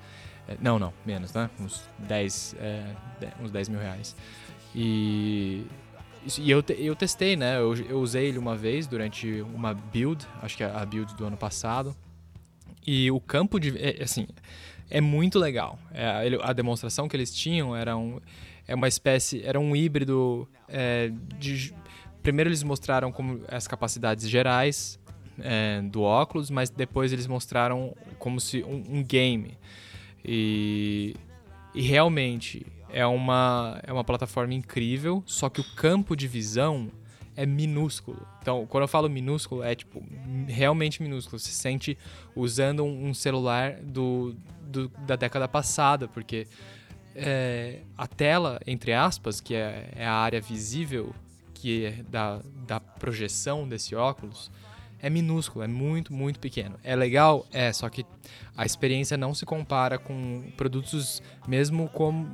[0.48, 1.48] É, não, não, menos, né?
[1.58, 2.84] Uns 10, é,
[3.42, 4.14] uns 10 mil reais.
[4.74, 5.64] E
[6.38, 7.58] e eu, eu testei, né?
[7.58, 11.26] Eu, eu, usei ele uma vez durante uma build, acho que é a build do
[11.26, 11.94] ano passado.
[12.86, 13.76] E o campo de.
[13.78, 14.26] É, assim,
[14.90, 15.78] é muito legal.
[15.92, 18.20] É, ele, a demonstração que eles tinham era um,
[18.66, 19.42] é uma espécie.
[19.42, 21.74] Era um híbrido é, de.
[22.22, 24.98] Primeiro eles mostraram como as capacidades gerais
[25.38, 29.58] é, do óculos, mas depois eles mostraram como se um, um game.
[30.24, 31.14] E,
[31.74, 36.88] e realmente é uma, é uma plataforma incrível, só que o campo de visão
[37.34, 38.24] é minúsculo.
[38.40, 40.00] Então, quando eu falo minúsculo, é tipo
[40.46, 41.40] realmente minúsculo.
[41.40, 41.98] Você sente
[42.36, 46.46] usando um, celular do, do, da década passada, porque
[47.16, 51.12] é, a tela, entre aspas, que é, é, a área visível
[51.52, 54.52] que é da, da projeção desse óculos,
[55.04, 56.76] é minúsculo, é muito, muito pequeno.
[56.82, 57.46] É legal?
[57.52, 58.06] É, só que
[58.56, 62.26] a experiência não se compara com produtos mesmo como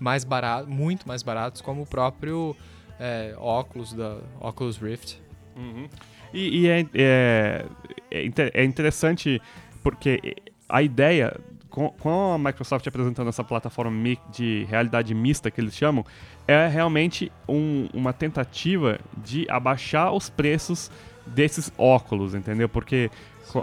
[0.00, 2.56] mais baratos, muito mais baratos, como o próprio
[2.98, 5.20] é, óculos da Oculus Rift.
[5.54, 5.86] Uhum.
[6.32, 7.66] E, e é, é,
[8.10, 9.38] é, é interessante
[9.82, 15.76] porque a ideia com, com, a Microsoft apresentando essa plataforma de realidade mista que eles
[15.76, 16.06] chamam,
[16.48, 20.90] é realmente um, uma tentativa de abaixar os preços
[21.26, 22.68] desses óculos, entendeu?
[22.68, 23.10] Porque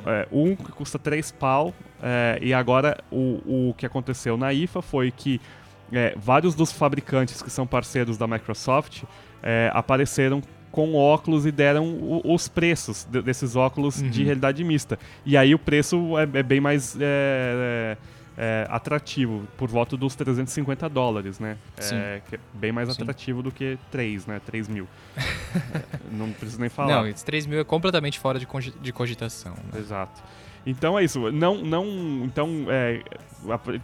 [0.06, 4.82] é, um que custa 3 pau é, e agora o, o que aconteceu na IFA
[4.82, 5.40] foi que
[5.92, 9.04] é, vários dos fabricantes que são parceiros da Microsoft
[9.44, 10.42] é, apareceram
[10.72, 14.10] com óculos e deram o, os preços de, desses óculos uhum.
[14.10, 14.98] de realidade mista.
[15.26, 16.98] E aí o preço é, é bem mais
[18.38, 21.58] é, atrativo, por volta dos 350 dólares, né?
[21.78, 23.44] É, é, bem mais atrativo Sim.
[23.44, 24.42] do que 3, né?
[24.46, 24.88] 3 mil.
[26.12, 26.96] não preciso nem falar.
[26.96, 28.48] Não, esse 3 mil é completamente fora de,
[28.82, 29.54] de cogitação.
[29.72, 29.80] Né?
[29.80, 30.22] Exato.
[30.66, 31.32] Então é isso.
[31.32, 31.86] Não, não.
[32.24, 33.02] Então é,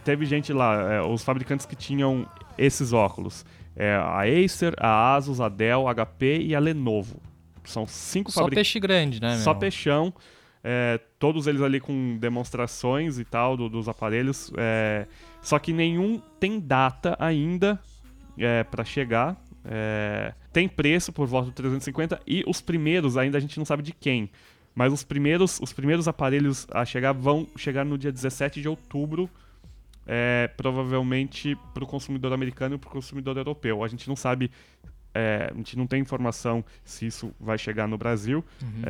[0.04, 2.28] teve gente lá, é, os fabricantes que tinham
[2.58, 3.46] esses óculos.
[3.76, 7.22] É, a Acer, a Asus, a Dell, a HP e a Lenovo.
[7.64, 8.34] São cinco fabricantes.
[8.34, 9.38] Só peixe grande, né?
[9.38, 9.60] Só meu?
[9.60, 10.14] peixão.
[10.70, 14.52] É, todos eles ali com demonstrações e tal do, dos aparelhos.
[14.58, 15.08] É,
[15.42, 17.80] só que nenhum tem data ainda
[18.38, 19.42] é, para chegar.
[19.64, 23.82] É, tem preço por volta de 350 e os primeiros ainda a gente não sabe
[23.82, 24.30] de quem.
[24.76, 29.30] Mas os primeiros, os primeiros aparelhos a chegar vão chegar no dia 17 de outubro
[30.06, 33.86] é, provavelmente para o consumidor americano e para o consumidor europeu.
[33.86, 34.52] A gente não sabe,
[35.14, 38.44] é, a gente não tem informação se isso vai chegar no Brasil.
[38.62, 38.82] Uhum.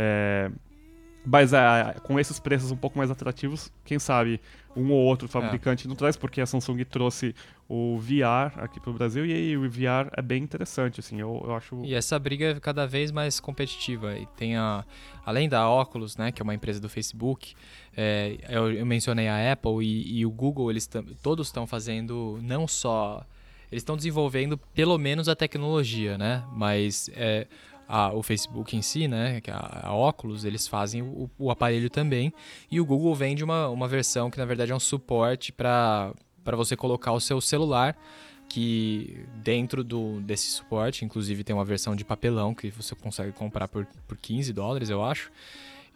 [1.29, 4.39] Mas é, com esses preços um pouco mais atrativos, quem sabe
[4.73, 5.89] um ou outro fabricante é.
[5.89, 7.35] não traz, porque a Samsung trouxe
[7.67, 11.43] o VR aqui para o Brasil e aí o VR é bem interessante, assim, eu,
[11.43, 11.83] eu acho...
[11.83, 14.17] E essa briga é cada vez mais competitiva.
[14.17, 14.85] E tem a...
[15.25, 17.55] Além da Oculus, né, que é uma empresa do Facebook,
[17.95, 20.89] é, eu, eu, mencionei a Apple e, e o Google, eles
[21.21, 23.25] todos estão fazendo não só...
[23.69, 26.45] Eles estão desenvolvendo pelo menos a tecnologia, né?
[26.53, 27.47] Mas é,
[27.87, 31.89] a, o Facebook em si, né, é a, a Oculus, eles fazem o, o, aparelho
[31.89, 32.33] também.
[32.69, 36.13] E o Google vende uma, uma versão que na verdade é um suporte para
[36.53, 37.97] você colocar o seu celular.
[38.49, 43.67] Que dentro do, desse suporte, inclusive tem uma versão de papelão que você consegue comprar
[43.67, 45.29] por, por 15 dólares, eu acho.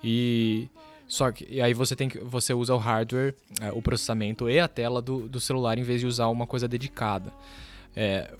[0.03, 0.67] E
[1.07, 4.59] só que e aí você tem que você usa o hardware, é, o processamento e
[4.59, 7.31] a tela do, do celular em vez de usar uma coisa dedicada.
[7.95, 8.33] É,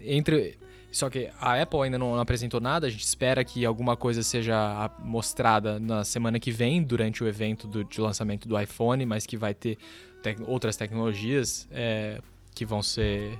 [0.00, 0.58] entre
[0.96, 4.90] só que a Apple ainda não apresentou nada, a gente espera que alguma coisa seja
[5.00, 9.36] mostrada na semana que vem, durante o evento do, de lançamento do iPhone, mas que
[9.36, 9.76] vai ter
[10.22, 12.18] te outras tecnologias é,
[12.54, 13.38] que vão ser.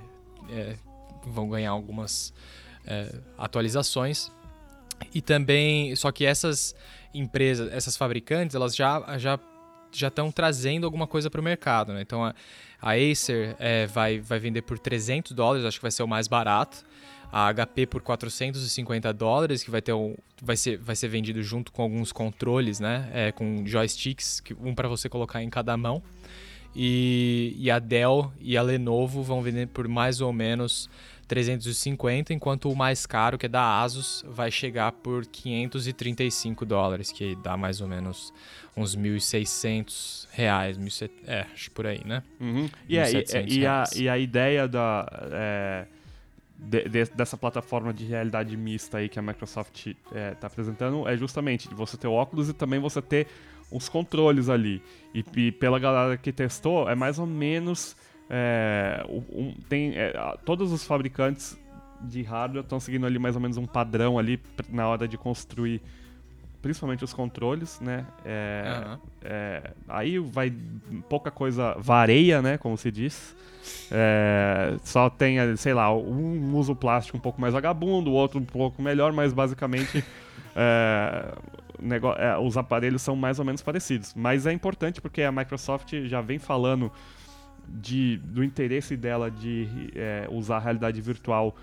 [0.51, 0.75] É,
[1.25, 2.31] vão ganhar algumas
[2.85, 4.31] é, atualizações.
[5.11, 5.95] E também.
[5.95, 6.75] Só que essas
[7.11, 9.17] empresas, essas fabricantes, elas já.
[9.17, 9.39] já
[9.89, 12.01] já estão trazendo alguma coisa para o mercado, né?
[12.01, 12.35] Então a,
[12.79, 16.27] a Acer é, vai, vai vender por 300 dólares, acho que vai ser o mais
[16.27, 16.85] barato
[17.31, 21.71] a HP por 450 dólares, que vai ter um, vai ser, vai ser vendido junto
[21.71, 23.09] com alguns controles, né?
[23.13, 26.01] É, com joysticks, um para você colocar em cada mão.
[26.75, 30.89] E, e a Dell e a Lenovo vão vender por mais ou menos
[31.27, 37.35] 350, enquanto o mais caro, que é da Asus, vai chegar por 535 dólares, que
[37.37, 38.31] dá mais ou menos
[38.75, 40.87] uns 1.600 reais, 1,
[41.25, 42.21] é, acho por aí, né?
[42.39, 42.69] Uhum.
[42.87, 45.05] E, é, e, e, a, e a ideia da...
[45.31, 45.96] É
[46.57, 51.07] de, de, dessa plataforma de realidade mista aí que a Microsoft está é, tá apresentando
[51.07, 53.27] é justamente você ter óculos e também você ter
[53.71, 54.81] os controles ali.
[55.13, 57.95] E, e pela galera que testou, é mais ou menos.
[58.29, 61.57] É, um, tem, é, todos os fabricantes
[62.01, 64.39] de hardware estão seguindo ali mais ou menos um padrão ali
[64.69, 65.81] na hora de construir
[66.67, 68.05] principalmente os controles, né?
[68.25, 68.97] É, uhum.
[69.23, 70.53] é, aí vai
[71.07, 72.57] pouca coisa vareia, né?
[72.57, 73.33] Como se diz.
[73.89, 78.43] É, só tem, sei lá, um uso plástico um pouco mais vagabundo, o outro um
[78.43, 80.03] pouco melhor, mas basicamente
[80.55, 81.33] é,
[82.17, 84.13] é, os aparelhos são mais ou menos parecidos.
[84.13, 86.91] Mas é importante porque a Microsoft já vem falando
[87.65, 91.55] de, do interesse dela de é, usar a realidade virtual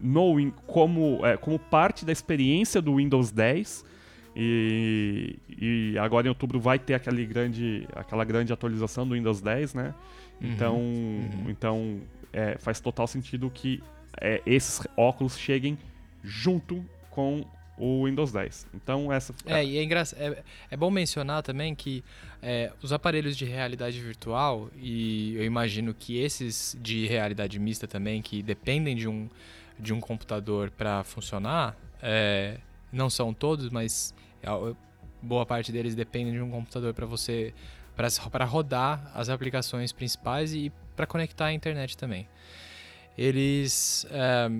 [0.00, 3.95] no, como, é, como parte da experiência do Windows 10
[4.38, 9.72] e, e, agora em outubro vai ter aquele grande, aquela grande atualização do Windows 10,
[9.72, 9.94] né?
[10.40, 11.44] Uhum, então, uhum.
[11.48, 12.00] então
[12.34, 13.82] é, faz total sentido que
[14.20, 15.78] é, esses óculos cheguem
[16.22, 17.46] junto com
[17.78, 18.66] o Windows 10.
[18.74, 22.04] Então essa é e é, engraçado, é, é bom mencionar também que
[22.42, 28.20] é, os aparelhos de realidade virtual e eu imagino que esses de realidade mista também
[28.20, 29.28] que dependem de um
[29.78, 32.58] de um computador para funcionar é,
[32.92, 34.14] não são todos, mas
[35.22, 37.52] boa parte deles dependem de um computador para você
[38.30, 42.28] para rodar as aplicações principais e para conectar à internet também.
[43.16, 44.50] Eles é,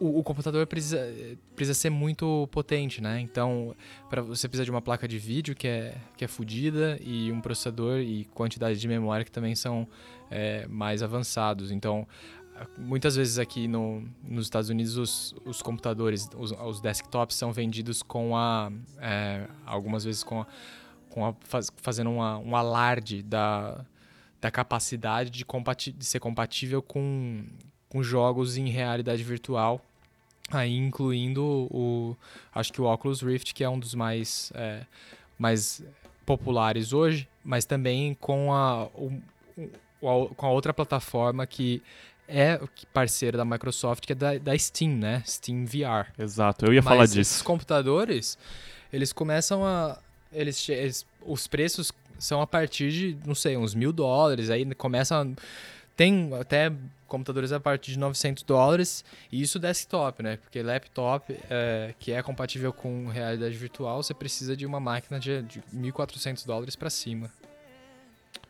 [0.00, 1.12] o, o, computador precisa,
[1.56, 3.20] precisa ser muito potente, né?
[3.20, 3.74] Então,
[4.08, 7.40] para você precisa de uma placa de vídeo que é que é fodida e um
[7.40, 9.88] processador e quantidade de memória que também são
[10.30, 11.72] é, mais avançados.
[11.72, 12.06] Então,
[12.76, 18.02] muitas vezes aqui no, nos Estados Unidos os, os computadores, os, os, desktops são vendidos
[18.02, 20.46] com a é, algumas vezes com a,
[21.10, 23.84] com a, faz, fazendo uma, um alarde da,
[24.40, 25.44] da capacidade de,
[25.92, 27.44] de ser compatível com,
[27.88, 29.84] com jogos em realidade virtual
[30.50, 32.16] aí incluindo o
[32.54, 34.84] acho que o Oculus Rift que é um dos mais é,
[35.38, 35.84] mais
[36.24, 39.12] populares hoje mas também com a, o,
[40.00, 41.82] com a outra plataforma que
[42.28, 42.60] é
[42.92, 46.92] parceira da Microsoft que é da, da Steam né Steam VR exato eu ia mas
[46.92, 48.38] falar disso esses computadores
[48.92, 49.98] eles começam a
[50.32, 55.20] eles, eles os preços são a partir de não sei uns mil dólares aí começa
[55.20, 55.26] a,
[55.96, 56.70] tem até
[57.08, 60.36] computadores a partir de 900 dólares, e isso desktop, né?
[60.36, 65.42] Porque laptop, é, que é compatível com realidade virtual, você precisa de uma máquina de,
[65.42, 67.32] de 1.400 dólares para cima.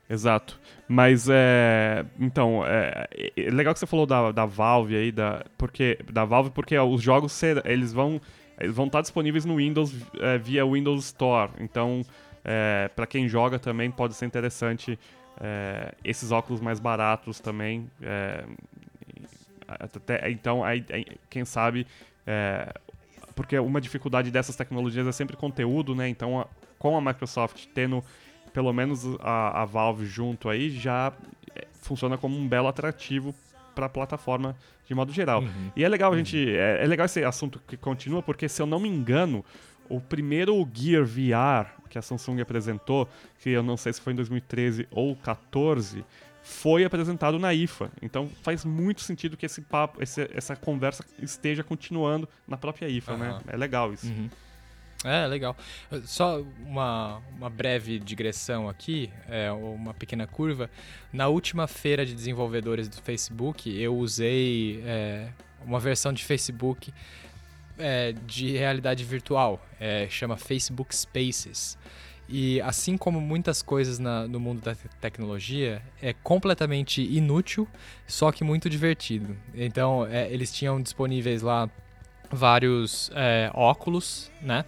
[0.09, 0.59] Exato.
[0.89, 2.05] Mas é.
[2.19, 3.07] Então, é,
[3.37, 7.03] é, legal que você falou da, da Valve aí, da, porque, da Valve, porque os
[7.03, 8.21] jogos eles vão
[8.59, 11.53] eles vão estar disponíveis no Windows é, via Windows Store.
[11.61, 12.03] Então,
[12.45, 14.99] é, para quem joga também pode ser interessante
[15.41, 17.89] é, esses óculos mais baratos também.
[18.03, 18.45] É,
[19.69, 20.85] até, então, aí,
[21.29, 21.87] quem sabe.
[22.27, 22.73] É,
[23.35, 26.09] porque uma dificuldade dessas tecnologias é sempre conteúdo, né?
[26.09, 26.47] Então, a,
[26.79, 28.03] com a Microsoft tendo
[28.59, 31.13] pelo menos a, a Valve junto aí, já
[31.55, 33.33] é, funciona como um belo atrativo
[33.73, 35.43] para a plataforma de modo geral.
[35.43, 35.71] Uhum.
[35.77, 36.37] E é legal a gente.
[36.37, 36.57] Uhum.
[36.57, 39.45] É, é, legal esse assunto que continua, porque se eu não me engano,
[39.89, 43.09] o primeiro Gear VR que a Samsung apresentou,
[43.41, 46.05] que eu não sei se foi em 2013 ou 2014,
[46.43, 47.93] foi apresentado na IFA.
[48.03, 53.13] Então faz muito sentido que esse papo, esse, essa conversa esteja continuando na própria IFA,
[53.13, 53.19] uhum.
[53.19, 53.41] né?
[53.47, 54.09] É legal isso.
[54.09, 54.29] Uhum.
[55.05, 55.57] É, legal.
[56.05, 60.69] Só uma, uma breve digressão aqui, é, uma pequena curva.
[61.13, 65.29] Na última feira de desenvolvedores do Facebook, eu usei é,
[65.65, 66.93] uma versão de Facebook
[67.79, 71.79] é, de realidade virtual, é, chama Facebook Spaces.
[72.29, 77.67] E assim como muitas coisas na, no mundo da te tecnologia, é completamente inútil,
[78.07, 79.35] só que muito divertido.
[79.55, 81.71] Então, é, eles tinham disponíveis lá
[82.31, 84.65] vários é, óculos, né?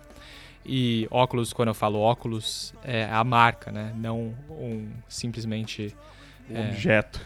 [0.65, 3.93] E óculos, quando eu falo óculos, é a marca, né?
[3.97, 5.95] Não um simplesmente.
[6.49, 7.21] Um é, objeto.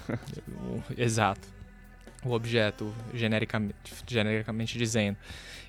[0.48, 1.48] Um, exato.
[2.24, 3.74] O objeto, genericamente,
[4.06, 5.16] genericamente dizendo.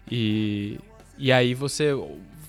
[0.10, 0.80] E,
[1.18, 1.92] e aí você,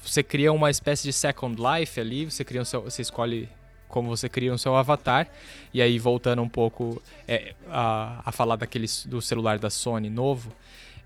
[0.03, 3.49] você cria uma espécie de Second Life ali, você, cria seu, você escolhe
[3.89, 5.29] como você cria o seu avatar.
[5.73, 10.53] E aí, voltando um pouco é, a, a falar daquele, do celular da Sony novo,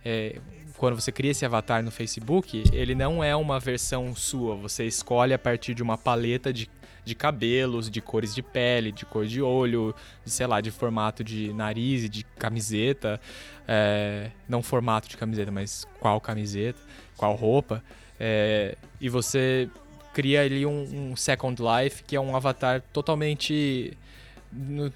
[0.05, 0.39] é,
[0.81, 4.57] quando você cria esse avatar no Facebook, ele não é uma versão sua.
[4.57, 6.71] Você escolhe a partir de uma paleta de,
[7.05, 11.23] de cabelos, de cores de pele, de cor de olho, de, sei lá, de formato
[11.23, 13.21] de nariz de camiseta.
[13.69, 16.81] É, não formato de camiseta, mas qual camiseta,
[17.15, 17.85] qual roupa.
[18.19, 19.69] É, e você
[20.15, 23.99] cria ali um, um Second Life, que é um avatar totalmente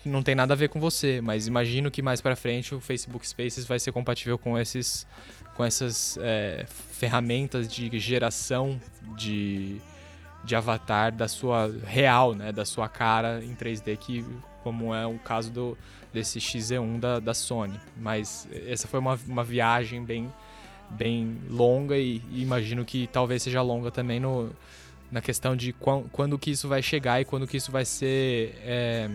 [0.04, 3.26] não tem nada a ver com você, mas imagino que mais para frente o Facebook
[3.26, 5.06] Spaces vai ser compatível com esses
[5.54, 8.80] com essas é, ferramentas de geração
[9.16, 9.80] de,
[10.44, 14.24] de avatar da sua real, né, da sua cara em 3D, que
[14.62, 15.78] como é o caso do,
[16.12, 17.78] desse XZ1 da, da Sony.
[17.96, 20.32] Mas essa foi uma, uma viagem bem,
[20.90, 24.50] bem longa e, e imagino que talvez seja longa também no,
[25.10, 28.58] na questão de quando, quando que isso vai chegar e quando que isso vai ser
[28.64, 29.08] é,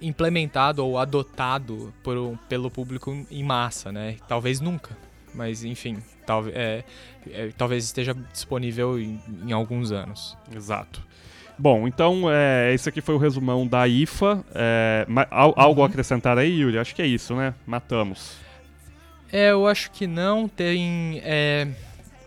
[0.00, 4.16] implementado ou adotado por, pelo público em massa, né?
[4.28, 4.96] Talvez nunca,
[5.34, 6.84] mas enfim, tal, é,
[7.30, 10.36] é, talvez esteja disponível em, em, alguns anos.
[10.54, 11.02] Exato.
[11.58, 14.44] Bom, então é, esse aqui foi o resumão da IFA.
[14.54, 16.78] É, algo a acrescentar aí, Yuri?
[16.78, 17.54] Acho que é isso, né?
[17.66, 18.36] Matamos.
[19.32, 20.48] É, eu acho que não.
[20.48, 21.20] Tem.
[21.24, 21.66] É,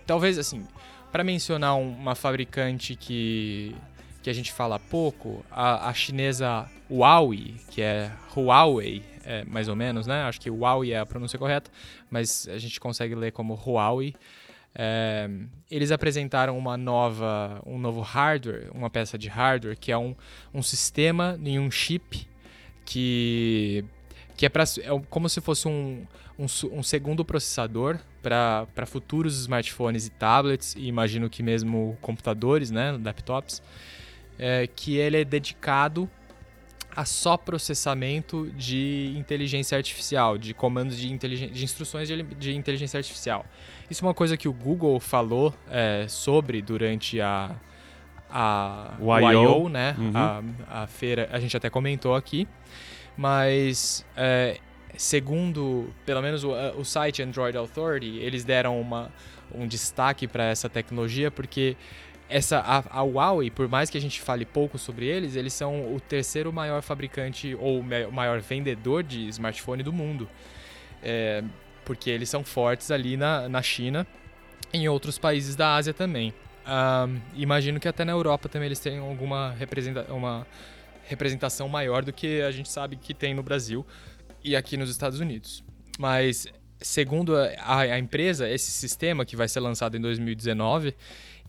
[0.07, 0.65] talvez assim,
[1.11, 3.75] para mencionar uma fabricante que
[4.21, 9.75] que a gente fala pouco, a, a chinesa Huawei, que é Huawei, é, mais ou
[9.75, 10.23] menos, né?
[10.23, 11.71] Acho que Huawei é a pronúncia correta,
[12.09, 14.15] mas a gente consegue ler como Huawei.
[14.75, 15.29] É,
[15.69, 20.15] eles apresentaram uma nova, um novo hardware, uma peça de hardware que é um,
[20.53, 22.27] um sistema em um chip
[22.85, 23.83] que,
[24.37, 26.05] que é, pra, é como se fosse um,
[26.37, 32.97] um, um segundo processador para futuros smartphones e tablets, e imagino que mesmo computadores, né,
[33.03, 33.61] laptops,
[34.39, 36.09] é, que ele é dedicado
[36.95, 43.45] a só processamento de inteligência artificial, de comandos de, de instruções de, de, inteligência artificial.
[43.89, 47.55] Isso é uma coisa que o Google falou é, sobre durante a,
[48.29, 49.95] a I.O., né?
[49.97, 50.11] Uhum.
[50.15, 50.43] A,
[50.83, 52.47] a, feira, a gente até comentou aqui,
[53.15, 54.57] mas é,
[54.97, 59.11] segundo, pelo menos o, o site Android Authority, eles deram uma,
[59.53, 61.77] um destaque para essa tecnologia porque
[62.29, 65.93] essa a, a, Huawei, por mais que a gente fale pouco sobre eles, eles são
[65.93, 70.29] o terceiro maior fabricante ou maior vendedor de smartphone do mundo.
[71.01, 71.43] É,
[71.83, 74.05] porque eles são fortes ali na, na China
[74.71, 76.33] e em outros países da Ásia também.
[76.67, 80.45] Um, imagino que até na Europa também eles tenham alguma representa uma
[81.07, 83.83] representação maior do que a gente sabe que tem no Brasil
[84.43, 85.63] e aqui nos Estados Unidos.
[85.97, 86.45] Mas,
[86.79, 90.93] segundo a, a empresa, esse sistema que vai ser lançado em 2019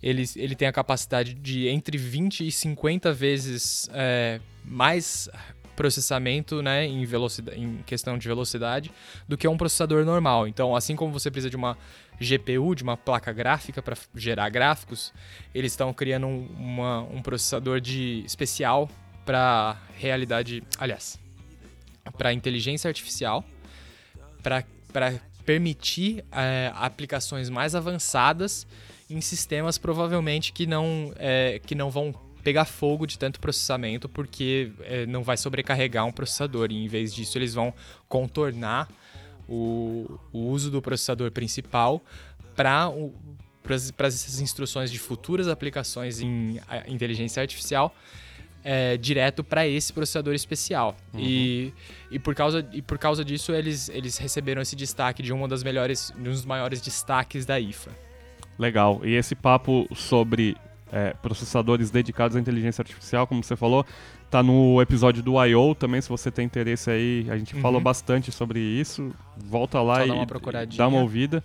[0.02, 5.28] ele, ele tem a capacidade de entre 20 e 50 vezes é, mais
[5.76, 8.92] processamento né, em, velocidade, em questão de velocidade
[9.26, 10.46] do que um processador normal.
[10.46, 11.76] Então, assim como você precisa de uma
[12.20, 15.12] GPU, de uma placa gráfica para gerar gráficos,
[15.54, 18.90] eles estão criando um, uma, um processador de especial
[19.24, 21.18] para realidade, aliás,
[22.18, 23.42] para inteligência artificial,
[24.42, 24.64] para
[25.46, 28.66] permitir é, aplicações mais avançadas
[29.10, 34.72] em sistemas provavelmente que não, é, que não vão pegar fogo de tanto processamento porque
[34.82, 37.74] é, não vai sobrecarregar um processador e em vez disso eles vão
[38.08, 38.88] contornar
[39.48, 42.02] o, o uso do processador principal
[42.56, 42.90] para
[43.96, 46.58] para essas instruções de futuras aplicações em
[46.88, 47.94] inteligência artificial
[48.64, 50.96] é, direto para esse processador especial.
[51.12, 51.20] Uhum.
[51.20, 51.74] E,
[52.10, 55.62] e, por causa, e por causa disso eles, eles receberam esse destaque de uma das
[55.62, 57.90] melhores, um dos maiores destaques da IFA.
[58.60, 59.00] Legal.
[59.02, 60.54] E esse papo sobre
[60.92, 63.86] é, processadores dedicados à inteligência artificial, como você falou,
[64.30, 65.74] tá no episódio do I.O.
[65.74, 67.62] também, se você tem interesse aí, a gente uhum.
[67.62, 69.12] falou bastante sobre isso.
[69.34, 70.26] Volta lá só e dá uma,
[70.76, 71.42] dá uma ouvida.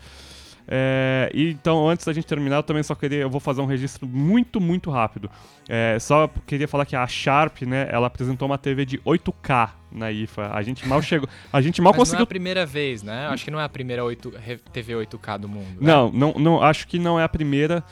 [0.67, 3.65] É, e então, antes da gente terminar, eu também só queria, eu vou fazer um
[3.65, 5.29] registro muito, muito rápido.
[5.69, 10.11] É, só queria falar que a Sharp, né, ela apresentou uma TV de 8K na
[10.11, 10.51] IFA.
[10.53, 12.19] A gente mal chegou, a gente mal Mas conseguiu.
[12.19, 13.27] Não é a primeira vez, né?
[13.27, 14.33] Acho que não é a primeira 8,
[14.71, 15.81] TV 8K do mundo.
[15.81, 15.87] Né?
[15.91, 17.83] Não, não, não, acho que não é a primeira.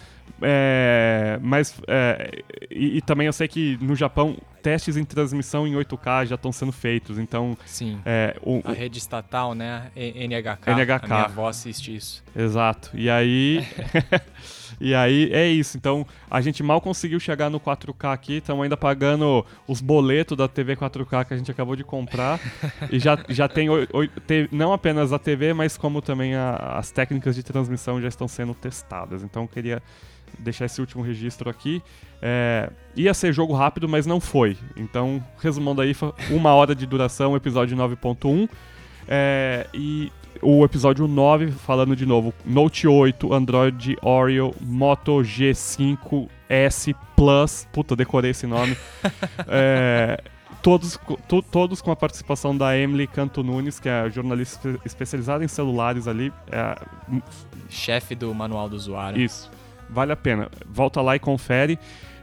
[0.42, 5.74] É, mas é, e, e, também eu sei que no Japão testes em transmissão em
[5.74, 8.00] 8K já estão sendo feitos, então sim.
[8.06, 11.06] É, o, a rede estatal, né, NHK, NHK.
[11.06, 12.24] A minha avó assiste isso.
[12.36, 12.90] Exato.
[12.94, 13.66] E aí
[14.80, 15.78] E aí é isso.
[15.78, 20.48] Então a gente mal conseguiu chegar no 4K aqui, estamos ainda pagando os boletos da
[20.48, 22.40] TV 4K que a gente acabou de comprar.
[22.92, 23.68] e já, já tem,
[24.52, 28.54] não apenas a TV, mas como também a, as técnicas de transmissão já estão sendo
[28.54, 29.24] testadas.
[29.24, 29.82] Então eu queria
[30.40, 31.82] deixar esse último registro aqui.
[32.22, 34.58] É, ia ser jogo rápido, mas não foi.
[34.76, 35.96] Então, resumando aí,
[36.30, 38.50] uma hora de duração, episódio 9.1.
[39.08, 40.12] É, e
[40.42, 48.32] o episódio 9, falando de novo, Note 8, Android Oreo, Moto G5S Plus, puta, decorei
[48.32, 48.76] esse nome.
[49.48, 50.22] é,
[50.62, 55.48] todos, to, todos com a participação da Emily Canto Nunes, que é jornalista especializada em
[55.48, 56.32] celulares ali.
[56.52, 56.76] É,
[57.70, 59.22] Chefe do manual do usuário.
[59.22, 59.52] Isso,
[59.90, 60.50] vale a pena.
[60.66, 61.78] Volta lá e confere.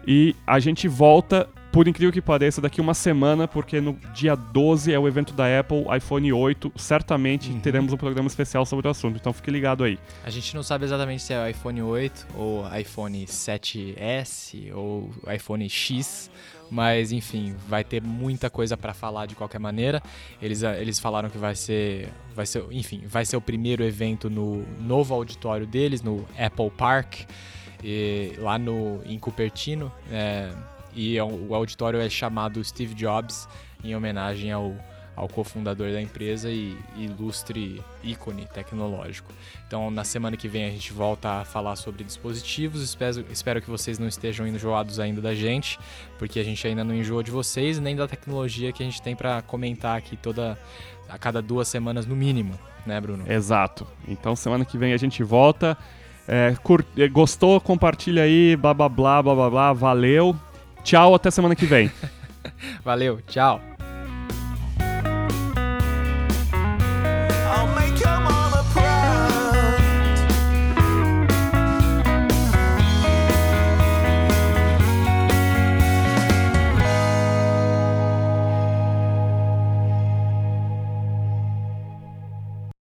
[0.06, 4.92] E a gente volta por incrível que pareça, daqui uma semana, porque no dia 12
[4.92, 7.60] é o evento da Apple, iPhone 8, certamente uhum.
[7.60, 9.98] teremos um programa especial sobre o assunto, então fique ligado aí.
[10.24, 15.68] A gente não sabe exatamente se é o iPhone 8 ou iPhone 7S ou iPhone
[15.68, 16.30] X,
[16.70, 20.02] mas enfim, vai ter muita coisa para falar de qualquer maneira.
[20.40, 24.64] Eles, eles falaram que vai ser, vai ser, enfim, vai ser o primeiro evento no
[24.80, 27.22] novo auditório deles, no Apple Park,
[27.82, 29.92] e, lá no em Cupertino.
[30.10, 30.52] É,
[30.94, 33.48] e é o auditório é chamado Steve Jobs
[33.82, 34.74] em homenagem ao,
[35.16, 39.32] ao cofundador da empresa e ilustre ícone tecnológico.
[39.66, 42.82] Então, na semana que vem a gente volta a falar sobre dispositivos.
[42.82, 45.78] Espero, espero que vocês não estejam enjoados ainda da gente,
[46.18, 49.14] porque a gente ainda não enjoa de vocês nem da tecnologia que a gente tem
[49.14, 50.58] para comentar aqui toda
[51.08, 53.30] a cada duas semanas no mínimo, né, Bruno?
[53.30, 53.86] Exato.
[54.06, 55.76] Então, semana que vem a gente volta.
[56.28, 56.54] É,
[57.08, 57.60] gostou?
[57.60, 59.72] Compartilha aí, blá blá blá blá blá.
[59.72, 60.36] Valeu.
[60.84, 61.90] Tchau, até semana que vem.
[62.84, 63.60] Valeu, tchau.